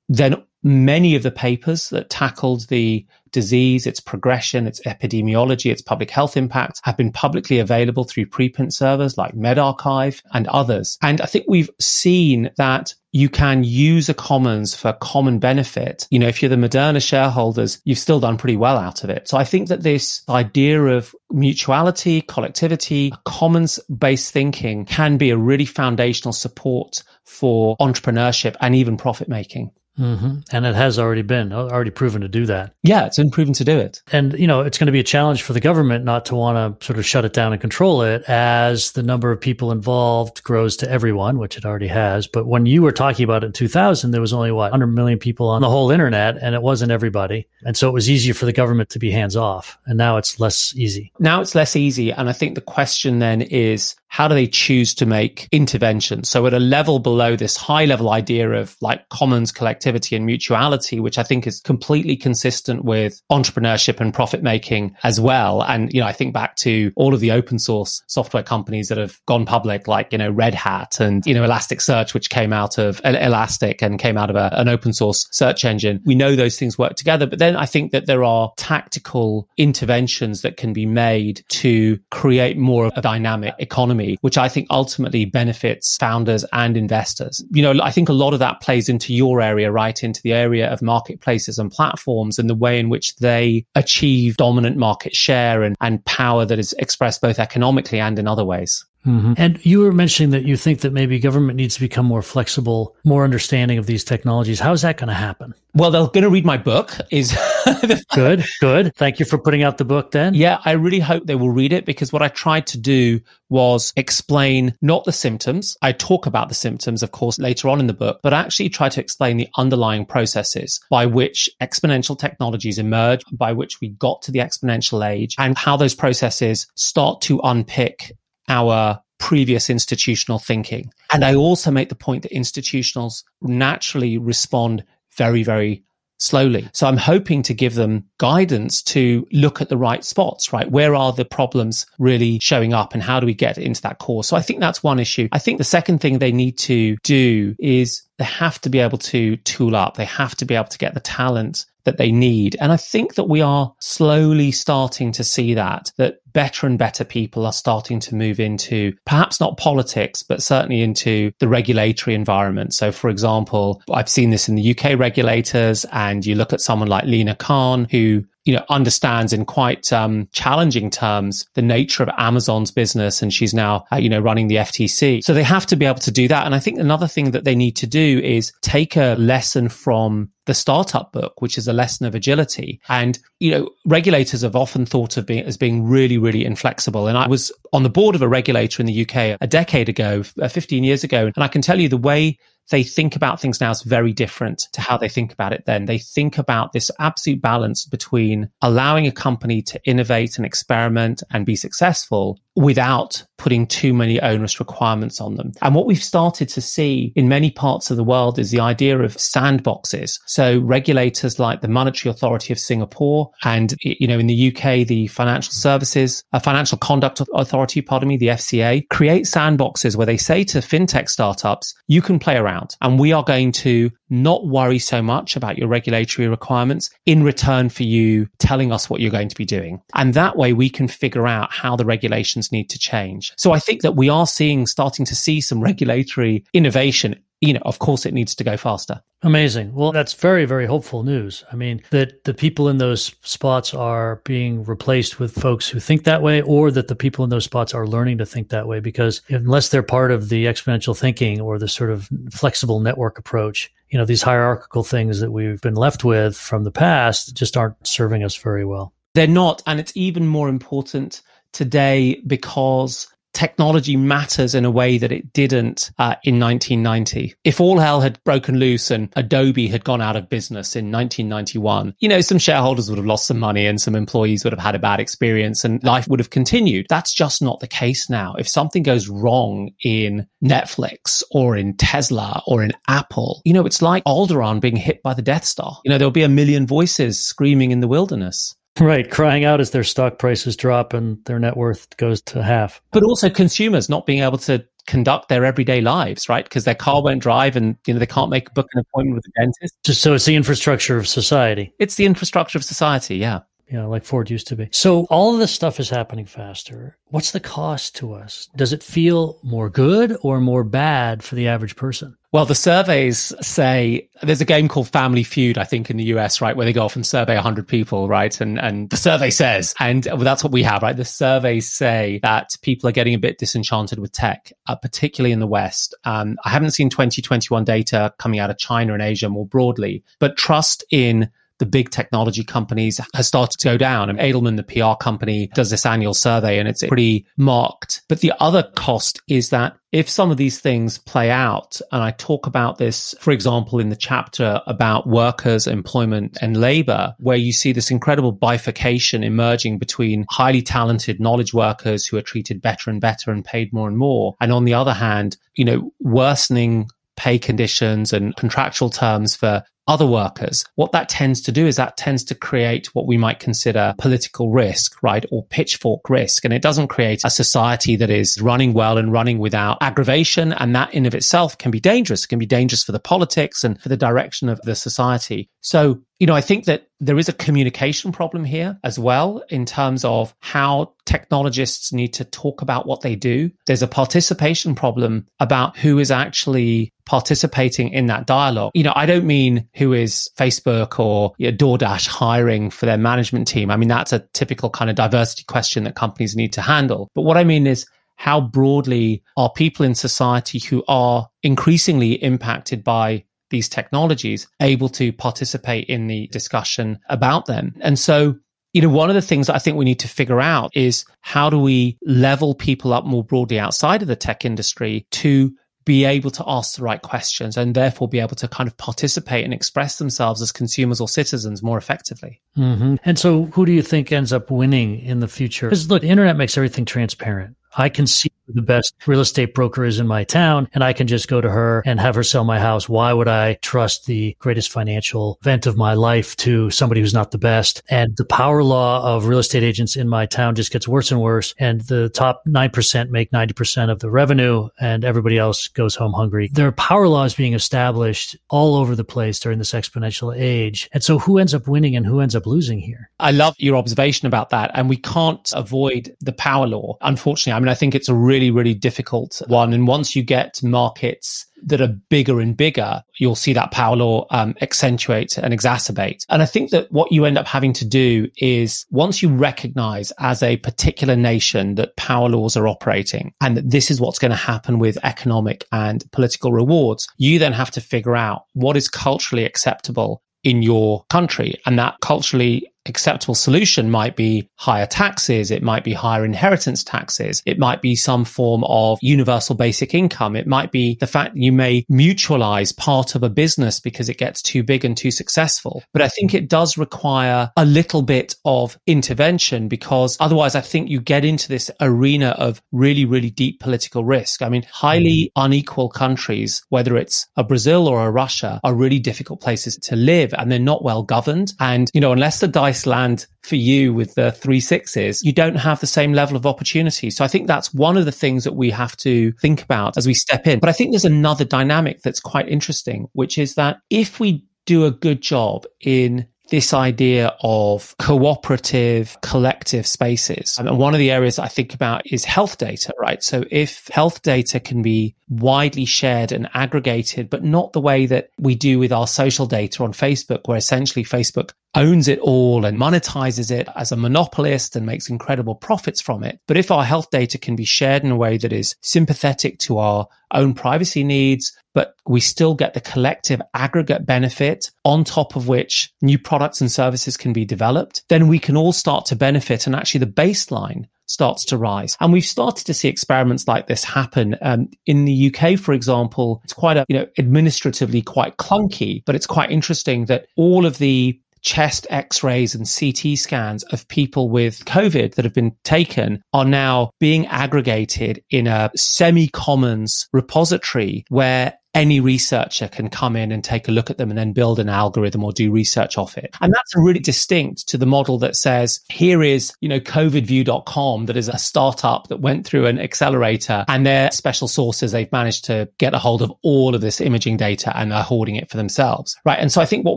[0.08, 6.10] then many of the papers that tackled the disease, its progression, its epidemiology, its public
[6.10, 10.96] health impact have been publicly available through preprint servers like medRxiv and others.
[11.02, 16.08] And I think we've seen that you can use a commons for common benefit.
[16.10, 19.28] You know, if you're the Moderna shareholders, you've still done pretty well out of it.
[19.28, 25.36] So I think that this idea of mutuality, collectivity, commons based thinking can be a
[25.36, 29.70] really foundational support for entrepreneurship and even profit making.
[29.98, 30.40] Mm-hmm.
[30.50, 32.74] And it has already been already proven to do that.
[32.82, 34.02] Yeah, it's been proven to do it.
[34.12, 36.80] And you know, it's going to be a challenge for the government not to want
[36.80, 40.42] to sort of shut it down and control it as the number of people involved
[40.42, 42.26] grows to everyone, which it already has.
[42.26, 45.18] But when you were talking about it in 2000, there was only what 100 million
[45.18, 47.46] people on the whole internet, and it wasn't everybody.
[47.64, 49.78] And so it was easier for the government to be hands off.
[49.86, 51.12] And now it's less easy.
[51.18, 54.94] Now it's less easy, and I think the question then is how do they choose
[54.94, 56.30] to make interventions?
[56.30, 61.00] So at a level below this high level idea of like commons, collectivity and mutuality,
[61.00, 65.62] which I think is completely consistent with entrepreneurship and profit making as well.
[65.62, 68.98] And, you know, I think back to all of the open source software companies that
[68.98, 72.78] have gone public, like, you know, Red Hat and, you know, Elasticsearch, which came out
[72.78, 76.00] of Elastic and came out of a, an open source search engine.
[76.04, 77.26] We know those things work together.
[77.26, 82.56] But then I think that there are tactical interventions that can be made to create
[82.56, 87.44] more of a dynamic economy, which I think ultimately benefits founders and investors.
[87.50, 90.02] You know, I think a lot of that plays into your area, right?
[90.02, 94.76] Into the area of marketplaces and platforms and the way in which they achieve dominant
[94.76, 98.84] market share and, and power that is expressed both economically and in other ways.
[99.06, 99.34] Mm-hmm.
[99.36, 102.96] And you were mentioning that you think that maybe government needs to become more flexible,
[103.04, 104.60] more understanding of these technologies.
[104.60, 105.54] How is that going to happen?
[105.74, 106.96] Well, they're going to read my book.
[107.10, 107.36] Is
[108.14, 108.94] good, good.
[108.94, 110.12] Thank you for putting out the book.
[110.12, 113.20] Then, yeah, I really hope they will read it because what I tried to do
[113.48, 115.76] was explain not the symptoms.
[115.82, 118.68] I talk about the symptoms, of course, later on in the book, but I actually
[118.68, 124.22] try to explain the underlying processes by which exponential technologies emerge, by which we got
[124.22, 128.12] to the exponential age, and how those processes start to unpick
[128.48, 130.92] our previous institutional thinking.
[131.12, 134.84] And I also make the point that institutionals naturally respond
[135.16, 135.84] very, very
[136.18, 136.68] slowly.
[136.72, 140.70] So I'm hoping to give them guidance to look at the right spots, right?
[140.70, 144.24] Where are the problems really showing up and how do we get into that core?
[144.24, 145.28] So I think that's one issue.
[145.32, 148.98] I think the second thing they need to do is they have to be able
[148.98, 149.96] to tool up.
[149.96, 152.56] They have to be able to get the talent that they need.
[152.60, 157.04] And I think that we are slowly starting to see that, that better and better
[157.04, 162.74] people are starting to move into perhaps not politics, but certainly into the regulatory environment.
[162.74, 166.88] So, for example, I've seen this in the UK regulators, and you look at someone
[166.88, 172.10] like Lina Khan, who you know, understands in quite um, challenging terms the nature of
[172.18, 175.22] Amazon's business, and she's now, uh, you know, running the FTC.
[175.24, 176.44] So they have to be able to do that.
[176.44, 180.30] And I think another thing that they need to do is take a lesson from
[180.46, 182.80] the startup book, which is a lesson of agility.
[182.88, 187.06] And, you know, regulators have often thought of being as being really, really inflexible.
[187.06, 190.22] And I was on the board of a regulator in the UK a decade ago,
[190.40, 191.30] uh, 15 years ago.
[191.34, 192.38] And I can tell you the way
[192.70, 195.84] they think about things now is very different to how they think about it then.
[195.84, 201.44] They think about this absolute balance between allowing a company to innovate and experiment and
[201.44, 205.52] be successful without putting too many onerous requirements on them.
[205.60, 208.98] And what we've started to see in many parts of the world is the idea
[208.98, 210.18] of sandboxes.
[210.26, 215.08] So regulators like the Monetary Authority of Singapore and, you know, in the UK, the
[215.08, 220.16] Financial Services, a uh, Financial Conduct Authority, pardon me, the FCA, create sandboxes where they
[220.16, 224.78] say to fintech startups, you can play around and we are going to not worry
[224.78, 229.28] so much about your regulatory requirements in return for you telling us what you're going
[229.28, 229.80] to be doing.
[229.94, 233.32] And that way we can figure out how the regulations need to change.
[233.36, 237.60] So I think that we are seeing, starting to see some regulatory innovation you know,
[237.64, 239.02] of course it needs to go faster.
[239.22, 239.74] Amazing.
[239.74, 241.44] Well, that's very, very hopeful news.
[241.52, 246.04] I mean, that the people in those spots are being replaced with folks who think
[246.04, 248.80] that way, or that the people in those spots are learning to think that way,
[248.80, 253.70] because unless they're part of the exponential thinking or the sort of flexible network approach,
[253.90, 257.86] you know, these hierarchical things that we've been left with from the past just aren't
[257.86, 258.94] serving us very well.
[259.14, 259.62] They're not.
[259.66, 261.22] And it's even more important
[261.54, 267.34] today because technology matters in a way that it didn't uh, in 1990.
[267.44, 271.94] If all hell had broken loose and Adobe had gone out of business in 1991,
[271.98, 274.74] you know, some shareholders would have lost some money and some employees would have had
[274.74, 276.86] a bad experience and life would have continued.
[276.88, 278.34] That's just not the case now.
[278.38, 283.82] If something goes wrong in Netflix or in Tesla or in Apple, you know, it's
[283.82, 285.78] like Alderaan being hit by the Death Star.
[285.84, 288.54] You know, there'll be a million voices screaming in the wilderness.
[288.80, 292.82] Right, crying out as their stock prices drop and their net worth goes to half.
[292.90, 296.44] But also consumers not being able to conduct their everyday lives, right?
[296.44, 299.24] Because their car won't drive and you know they can't make book an appointment with
[299.26, 300.00] a dentist.
[300.02, 301.72] So it's the infrastructure of society.
[301.78, 303.40] It's the infrastructure of society, yeah.
[303.70, 304.68] Yeah, like Ford used to be.
[304.72, 306.98] So all of this stuff is happening faster.
[307.08, 308.48] What's the cost to us?
[308.56, 312.16] Does it feel more good or more bad for the average person?
[312.30, 316.40] Well, the surveys say there's a game called Family Feud, I think, in the US,
[316.40, 318.38] right, where they go off and survey 100 people, right?
[318.40, 320.96] And and the survey says, and that's what we have, right?
[320.96, 325.40] The surveys say that people are getting a bit disenchanted with tech, uh, particularly in
[325.40, 325.94] the West.
[326.04, 330.36] Um, I haven't seen 2021 data coming out of China and Asia more broadly, but
[330.36, 334.10] trust in the big technology companies has started to go down.
[334.10, 338.02] And Edelman, the PR company, does this annual survey and it's pretty marked.
[338.08, 342.10] But the other cost is that if some of these things play out, and I
[342.10, 347.52] talk about this, for example, in the chapter about workers, employment and labor, where you
[347.52, 353.00] see this incredible bifurcation emerging between highly talented knowledge workers who are treated better and
[353.00, 354.34] better and paid more and more.
[354.40, 360.06] And on the other hand, you know, worsening pay conditions and contractual terms for other
[360.06, 363.94] workers, what that tends to do is that tends to create what we might consider
[363.98, 365.24] political risk, right?
[365.30, 366.44] Or pitchfork risk.
[366.44, 370.52] And it doesn't create a society that is running well and running without aggravation.
[370.54, 372.24] And that in of itself can be dangerous.
[372.24, 375.48] It can be dangerous for the politics and for the direction of the society.
[375.60, 379.66] So, you know, I think that there is a communication problem here as well in
[379.66, 383.50] terms of how technologists need to talk about what they do.
[383.66, 388.70] There's a participation problem about who is actually participating in that dialogue.
[388.74, 392.96] You know, I don't mean who is Facebook or you know, DoorDash hiring for their
[392.96, 393.70] management team.
[393.70, 397.10] I mean, that's a typical kind of diversity question that companies need to handle.
[397.14, 397.86] But what I mean is,
[398.16, 403.24] how broadly are people in society who are increasingly impacted by
[403.54, 407.74] these technologies able to participate in the discussion about them?
[407.80, 408.36] And so
[408.74, 411.48] you know, one of the things I think we need to figure out is how
[411.48, 416.30] do we level people up more broadly outside of the tech industry to be able
[416.30, 419.98] to ask the right questions and therefore be able to kind of participate and express
[419.98, 422.40] themselves as consumers or citizens more effectively.
[422.56, 422.96] Mm-hmm.
[423.04, 425.68] And so, who do you think ends up winning in the future?
[425.68, 427.56] Because look, the internet makes everything transparent.
[427.76, 431.06] I can see the best real estate broker is in my town and I can
[431.06, 432.88] just go to her and have her sell my house.
[432.88, 437.30] Why would I trust the greatest financial event of my life to somebody who's not
[437.30, 437.82] the best?
[437.88, 441.20] And the power law of real estate agents in my town just gets worse and
[441.20, 441.54] worse.
[441.58, 446.50] And the top 9% make 90% of the revenue and everybody else goes home hungry.
[446.52, 450.88] There are power laws being established all over the place during this exponential age.
[450.92, 453.10] And so who ends up winning and who ends up losing here?
[453.18, 454.70] I love your observation about that.
[454.74, 456.96] And we can't avoid the power law.
[457.00, 459.72] Unfortunately, I mean, I think it's a really really, difficult one.
[459.72, 464.26] And once you get markets that are bigger and bigger, you'll see that power law
[464.30, 466.24] um, accentuate and exacerbate.
[466.28, 470.12] And I think that what you end up having to do is once you recognize
[470.18, 474.30] as a particular nation that power laws are operating and that this is what's going
[474.30, 478.88] to happen with economic and political rewards, you then have to figure out what is
[478.88, 481.60] culturally acceptable in your country.
[481.64, 485.50] And that culturally acceptable solution might be higher taxes.
[485.50, 487.42] It might be higher inheritance taxes.
[487.46, 490.36] It might be some form of universal basic income.
[490.36, 494.18] It might be the fact that you may mutualize part of a business because it
[494.18, 495.82] gets too big and too successful.
[495.92, 500.90] But I think it does require a little bit of intervention because otherwise I think
[500.90, 504.42] you get into this arena of really, really deep political risk.
[504.42, 505.44] I mean, highly mm.
[505.44, 510.34] unequal countries, whether it's a Brazil or a Russia are really difficult places to live
[510.34, 511.52] and they're not well governed.
[511.60, 515.56] And, you know, unless the dice land for you with the three sixes, you don't
[515.56, 517.10] have the same level of opportunity.
[517.10, 520.06] So I think that's one of the things that we have to think about as
[520.06, 520.58] we step in.
[520.58, 524.86] But I think there's another dynamic that's quite interesting, which is that if we do
[524.86, 530.58] a good job in this idea of cooperative collective spaces.
[530.58, 533.22] Um, and one of the areas I think about is health data, right?
[533.22, 538.30] So if health data can be widely shared and aggregated, but not the way that
[538.38, 542.78] we do with our social data on Facebook, where essentially Facebook owns it all and
[542.78, 546.40] monetizes it as a monopolist and makes incredible profits from it.
[546.46, 549.78] But if our health data can be shared in a way that is sympathetic to
[549.78, 555.48] our own privacy needs, but we still get the collective aggregate benefit on top of
[555.48, 559.66] which new products and services can be developed, then we can all start to benefit.
[559.66, 561.96] And actually the baseline starts to rise.
[562.00, 564.36] And we've started to see experiments like this happen.
[564.40, 569.14] Um, in the UK, for example, it's quite a, you know, administratively quite clunky, but
[569.14, 574.64] it's quite interesting that all of the chest x-rays and CT scans of people with
[574.64, 582.00] COVID that have been taken are now being aggregated in a semi-commons repository where any
[582.00, 585.24] researcher can come in and take a look at them and then build an algorithm
[585.24, 586.34] or do research off it.
[586.40, 591.16] And that's really distinct to the model that says, here is, you know, covidview.com that
[591.16, 595.68] is a startup that went through an accelerator and their special sources, they've managed to
[595.78, 599.16] get a hold of all of this imaging data and are hoarding it for themselves.
[599.24, 599.38] Right.
[599.38, 599.96] And so I think what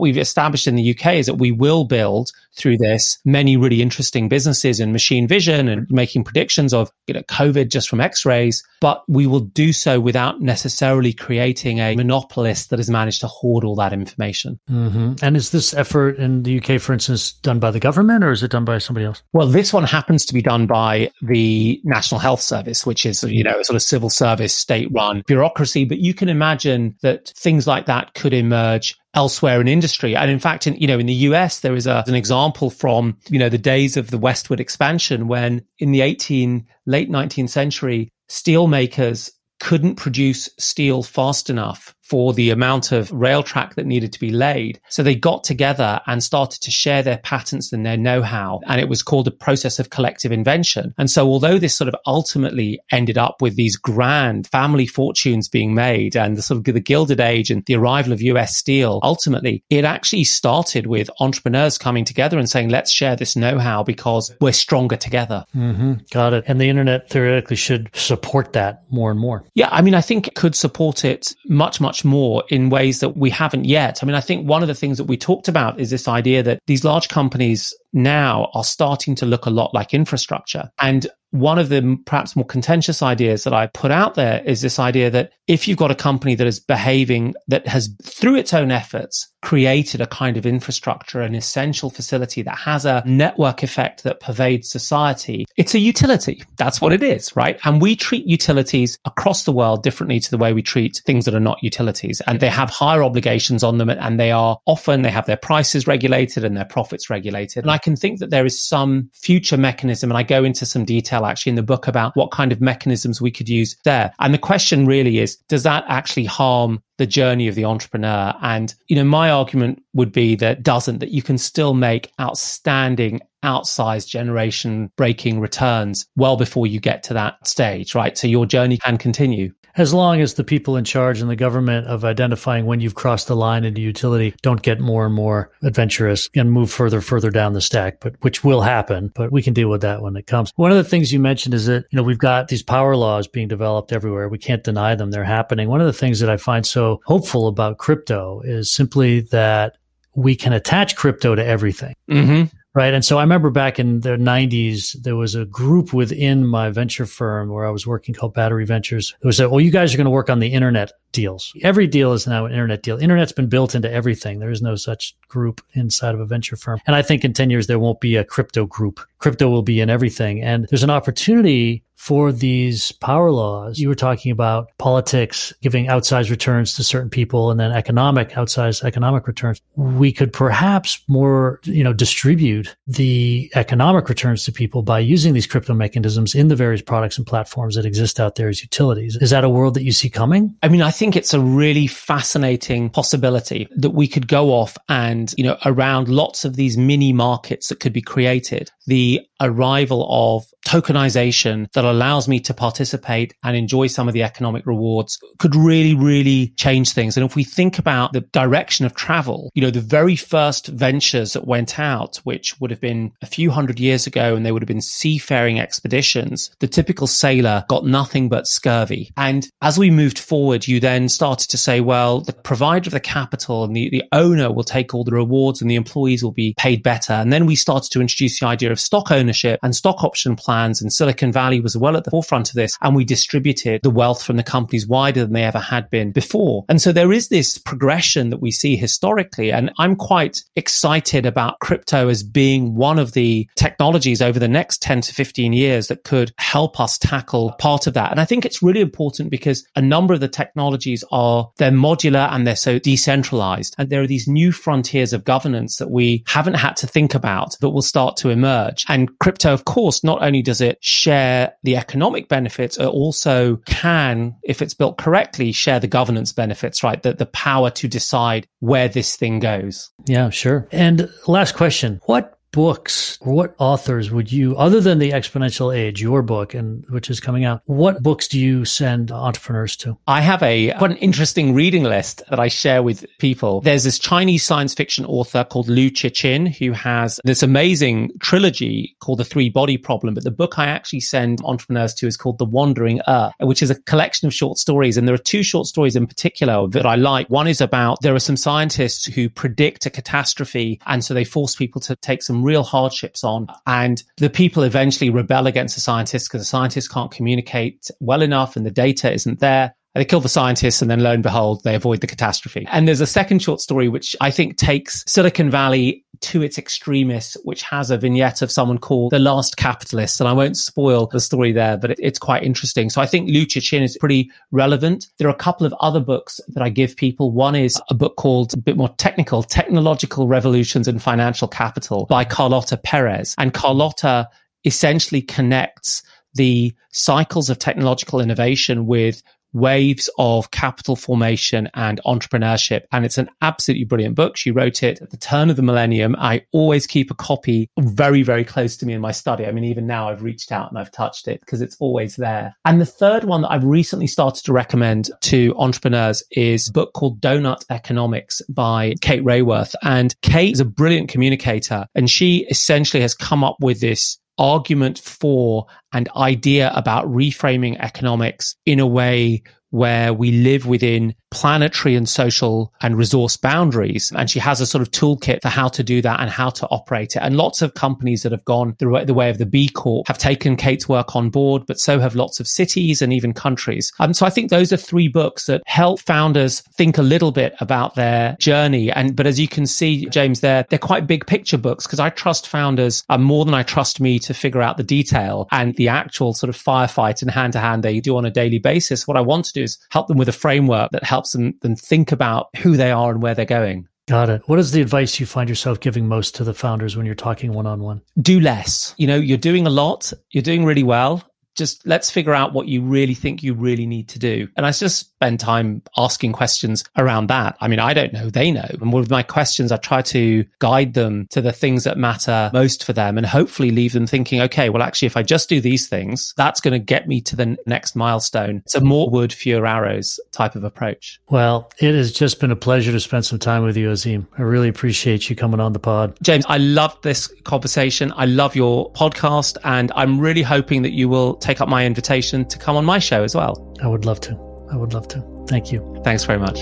[0.00, 4.28] we've established in the UK is that we will build through this many really interesting
[4.28, 9.04] businesses in machine vision and making predictions of, you know, COVID just from x-rays, but
[9.06, 13.64] we will do so without necessarily creating creating a monopolist that has managed to hoard
[13.64, 14.58] all that information.
[14.70, 15.14] Mm-hmm.
[15.22, 18.42] And is this effort in the UK, for instance, done by the government or is
[18.42, 19.22] it done by somebody else?
[19.32, 23.44] Well, this one happens to be done by the National Health Service, which is, you
[23.44, 25.84] know, a sort of civil service, state run bureaucracy.
[25.84, 30.14] But you can imagine that things like that could emerge elsewhere in industry.
[30.14, 33.16] And in fact, in, you know, in the US, there is a, an example from,
[33.28, 38.12] you know, the days of the westward expansion when in the 18, late 19th century,
[38.28, 39.30] steel makers
[39.60, 44.30] couldn't produce steel fast enough for the amount of rail track that needed to be
[44.30, 44.80] laid.
[44.88, 48.60] So they got together and started to share their patents and their know-how.
[48.66, 50.94] And it was called a process of collective invention.
[50.96, 55.74] And so although this sort of ultimately ended up with these grand family fortunes being
[55.74, 59.62] made and the sort of the Gilded Age and the arrival of US steel, ultimately
[59.68, 64.52] it actually started with entrepreneurs coming together and saying, let's share this know-how because we're
[64.52, 65.44] stronger together.
[65.54, 65.94] Mm-hmm.
[66.10, 66.44] Got it.
[66.46, 69.44] And the internet theoretically should support that more and more.
[69.54, 69.68] Yeah.
[69.70, 73.16] I mean, I think it could support it much, much much more in ways that
[73.16, 74.02] we haven't yet.
[74.02, 76.42] I mean, I think one of the things that we talked about is this idea
[76.42, 80.70] that these large companies now are starting to look a lot like infrastructure.
[80.80, 84.78] And one of the perhaps more contentious ideas that I put out there is this
[84.78, 88.70] idea that if you've got a company that is behaving, that has through its own
[88.70, 94.20] efforts created a kind of infrastructure, an essential facility that has a network effect that
[94.20, 96.42] pervades society, it's a utility.
[96.56, 97.58] That's what it is, right?
[97.64, 101.34] And we treat utilities across the world differently to the way we treat things that
[101.34, 102.20] are not utilities.
[102.26, 105.86] And they have higher obligations on them and they are often, they have their prices
[105.86, 107.64] regulated and their profits regulated.
[107.64, 110.10] And can think that there is some future mechanism.
[110.10, 113.20] And I go into some detail actually in the book about what kind of mechanisms
[113.20, 114.12] we could use there.
[114.18, 118.34] And the question really is, does that actually harm the journey of the entrepreneur?
[118.42, 123.20] And, you know, my argument would be that doesn't, that you can still make outstanding
[123.44, 128.18] outsized generation breaking returns well before you get to that stage, right?
[128.18, 131.86] So your journey can continue as long as the people in charge and the government
[131.86, 136.28] of identifying when you've crossed the line into utility don't get more and more adventurous
[136.34, 139.68] and move further further down the stack but which will happen but we can deal
[139.68, 140.52] with that when it comes.
[140.56, 143.26] One of the things you mentioned is that you know we've got these power laws
[143.26, 144.28] being developed everywhere.
[144.28, 145.10] We can't deny them.
[145.10, 145.68] They're happening.
[145.68, 149.76] One of the things that i find so hopeful about crypto is simply that
[150.14, 151.94] we can attach crypto to everything.
[152.10, 152.44] Mm-hmm.
[152.78, 152.94] Right.
[152.94, 157.06] And so I remember back in the 90s, there was a group within my venture
[157.06, 159.16] firm where I was working called Battery Ventures.
[159.24, 161.52] Was said, well, you guys are going to work on the internet deals.
[161.64, 162.96] Every deal is now an internet deal.
[162.96, 164.38] Internet's been built into everything.
[164.38, 166.78] There is no such group inside of a venture firm.
[166.86, 169.00] And I think in 10 years, there won't be a crypto group.
[169.18, 170.40] Crypto will be in everything.
[170.40, 173.80] And there's an opportunity for these power laws.
[173.80, 178.84] You were talking about politics giving outsized returns to certain people and then economic outsized
[178.84, 179.60] economic returns.
[179.74, 185.48] We could perhaps more, you know, distribute the economic returns to people by using these
[185.48, 189.16] crypto mechanisms in the various products and platforms that exist out there as utilities.
[189.16, 190.56] Is that a world that you see coming?
[190.62, 195.34] I mean, I think it's a really fascinating possibility that we could go off and,
[195.36, 200.46] you know, around lots of these mini markets that could be created, the arrival of
[200.68, 205.94] tokenization that allows me to participate and enjoy some of the economic rewards could really,
[205.94, 207.16] really change things.
[207.16, 211.32] And if we think about the direction of travel, you know, the very first ventures
[211.32, 214.60] that went out, which would have been a few hundred years ago and they would
[214.60, 219.10] have been seafaring expeditions, the typical sailor got nothing but scurvy.
[219.16, 223.00] And as we moved forward, you then started to say, well, the provider of the
[223.00, 226.54] capital and the, the owner will take all the rewards and the employees will be
[226.58, 227.14] paid better.
[227.14, 230.57] And then we started to introduce the idea of stock ownership and stock option plans
[230.58, 232.76] plans and Silicon Valley was well at the forefront of this.
[232.82, 236.64] And we distributed the wealth from the companies wider than they ever had been before.
[236.68, 239.52] And so there is this progression that we see historically.
[239.52, 244.82] And I'm quite excited about crypto as being one of the technologies over the next
[244.82, 248.10] 10 to 15 years that could help us tackle part of that.
[248.10, 252.32] And I think it's really important because a number of the technologies are, they're modular
[252.32, 253.76] and they're so decentralized.
[253.78, 257.56] And there are these new frontiers of governance that we haven't had to think about
[257.60, 258.84] that will start to emerge.
[258.88, 264.36] And crypto, of course, not only does it share the economic benefits, it also can,
[264.42, 267.02] if it's built correctly, share the governance benefits, right?
[267.02, 269.90] The, the power to decide where this thing goes.
[270.06, 270.68] Yeah, sure.
[270.72, 272.00] And last question.
[272.06, 277.10] What books, what authors would you, other than the Exponential Age, your book, and which
[277.10, 279.98] is coming out, what books do you send entrepreneurs to?
[280.06, 283.60] I have a quite an interesting reading list that I share with people.
[283.60, 289.18] There's this Chinese science fiction author called Liu Cixin who has this amazing trilogy called
[289.18, 290.14] The Three Body Problem.
[290.14, 293.70] But the book I actually send entrepreneurs to is called The Wandering Earth, which is
[293.70, 294.96] a collection of short stories.
[294.96, 297.28] And there are two short stories in particular that I like.
[297.28, 301.54] One is about there are some scientists who predict a catastrophe, and so they force
[301.54, 303.48] people to take some real hardships on.
[303.66, 308.56] And the people eventually rebel against the scientists because the scientists can't communicate well enough
[308.56, 309.74] and the data isn't there.
[309.98, 312.64] They kill the scientists and then lo and behold, they avoid the catastrophe.
[312.70, 317.36] And there's a second short story, which I think takes Silicon Valley to its extremists,
[317.42, 320.20] which has a vignette of someone called the last capitalist.
[320.20, 322.90] And I won't spoil the story there, but it, it's quite interesting.
[322.90, 325.08] So I think Liu Cixin is pretty relevant.
[325.18, 327.32] There are a couple of other books that I give people.
[327.32, 332.24] One is a book called a bit more technical, Technological Revolutions and Financial Capital by
[332.24, 333.34] Carlota Perez.
[333.36, 334.28] And Carlota
[334.64, 339.22] essentially connects the cycles of technological innovation with
[339.52, 342.82] waves of capital formation and entrepreneurship.
[342.92, 344.36] And it's an absolutely brilliant book.
[344.36, 346.16] She wrote it at the turn of the millennium.
[346.18, 349.46] I always keep a copy very, very close to me in my study.
[349.46, 352.54] I mean, even now I've reached out and I've touched it because it's always there.
[352.64, 356.92] And the third one that I've recently started to recommend to entrepreneurs is a book
[356.92, 359.74] called Doughnut Economics by Kate Raworth.
[359.82, 364.98] And Kate is a brilliant communicator and she essentially has come up with this argument
[364.98, 372.08] for and idea about reframing economics in a way where we live within planetary and
[372.08, 374.12] social and resource boundaries.
[374.14, 376.66] And she has a sort of toolkit for how to do that and how to
[376.68, 377.20] operate it.
[377.20, 380.08] And lots of companies that have gone the way, the way of the B Corp
[380.08, 383.92] have taken Kate's work on board, but so have lots of cities and even countries.
[383.98, 387.54] And so I think those are three books that help founders think a little bit
[387.60, 388.90] about their journey.
[388.90, 392.10] And, but as you can see, James, they're, they're quite big picture books because I
[392.10, 395.88] trust founders uh, more than I trust me to figure out the detail and the
[395.88, 399.06] actual sort of firefight and hand to hand they do on a daily basis.
[399.06, 401.76] What I want to do is help them with a framework that helps them, them
[401.76, 403.88] think about who they are and where they're going.
[404.06, 404.42] Got it.
[404.46, 407.52] What is the advice you find yourself giving most to the founders when you're talking
[407.52, 408.00] one on one?
[408.20, 408.94] Do less.
[408.96, 411.28] You know, you're doing a lot, you're doing really well
[411.58, 414.48] just let's figure out what you really think you really need to do.
[414.56, 417.56] And I just spend time asking questions around that.
[417.60, 418.68] I mean, I don't know, they know.
[418.80, 422.84] And with my questions, I try to guide them to the things that matter most
[422.84, 425.88] for them and hopefully leave them thinking, okay, well, actually, if I just do these
[425.88, 428.62] things, that's going to get me to the next milestone.
[428.64, 431.20] It's a more wood, fewer arrows type of approach.
[431.28, 434.26] Well, it has just been a pleasure to spend some time with you, Azeem.
[434.38, 436.16] I really appreciate you coming on the pod.
[436.22, 438.12] James, I love this conversation.
[438.16, 442.44] I love your podcast and I'm really hoping that you will take up my invitation
[442.44, 443.74] to come on my show as well.
[443.82, 444.32] I would love to.
[444.70, 445.24] I would love to.
[445.48, 445.98] Thank you.
[446.04, 446.60] Thanks very much.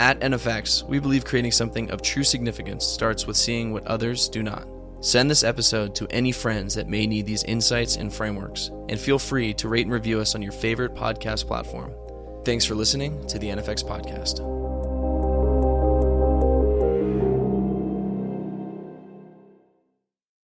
[0.00, 4.42] At NFX, we believe creating something of true significance starts with seeing what others do
[4.42, 4.66] not.
[5.02, 9.18] Send this episode to any friends that may need these insights and frameworks, and feel
[9.18, 11.92] free to rate and review us on your favorite podcast platform.
[12.46, 14.40] Thanks for listening to the NFX Podcast.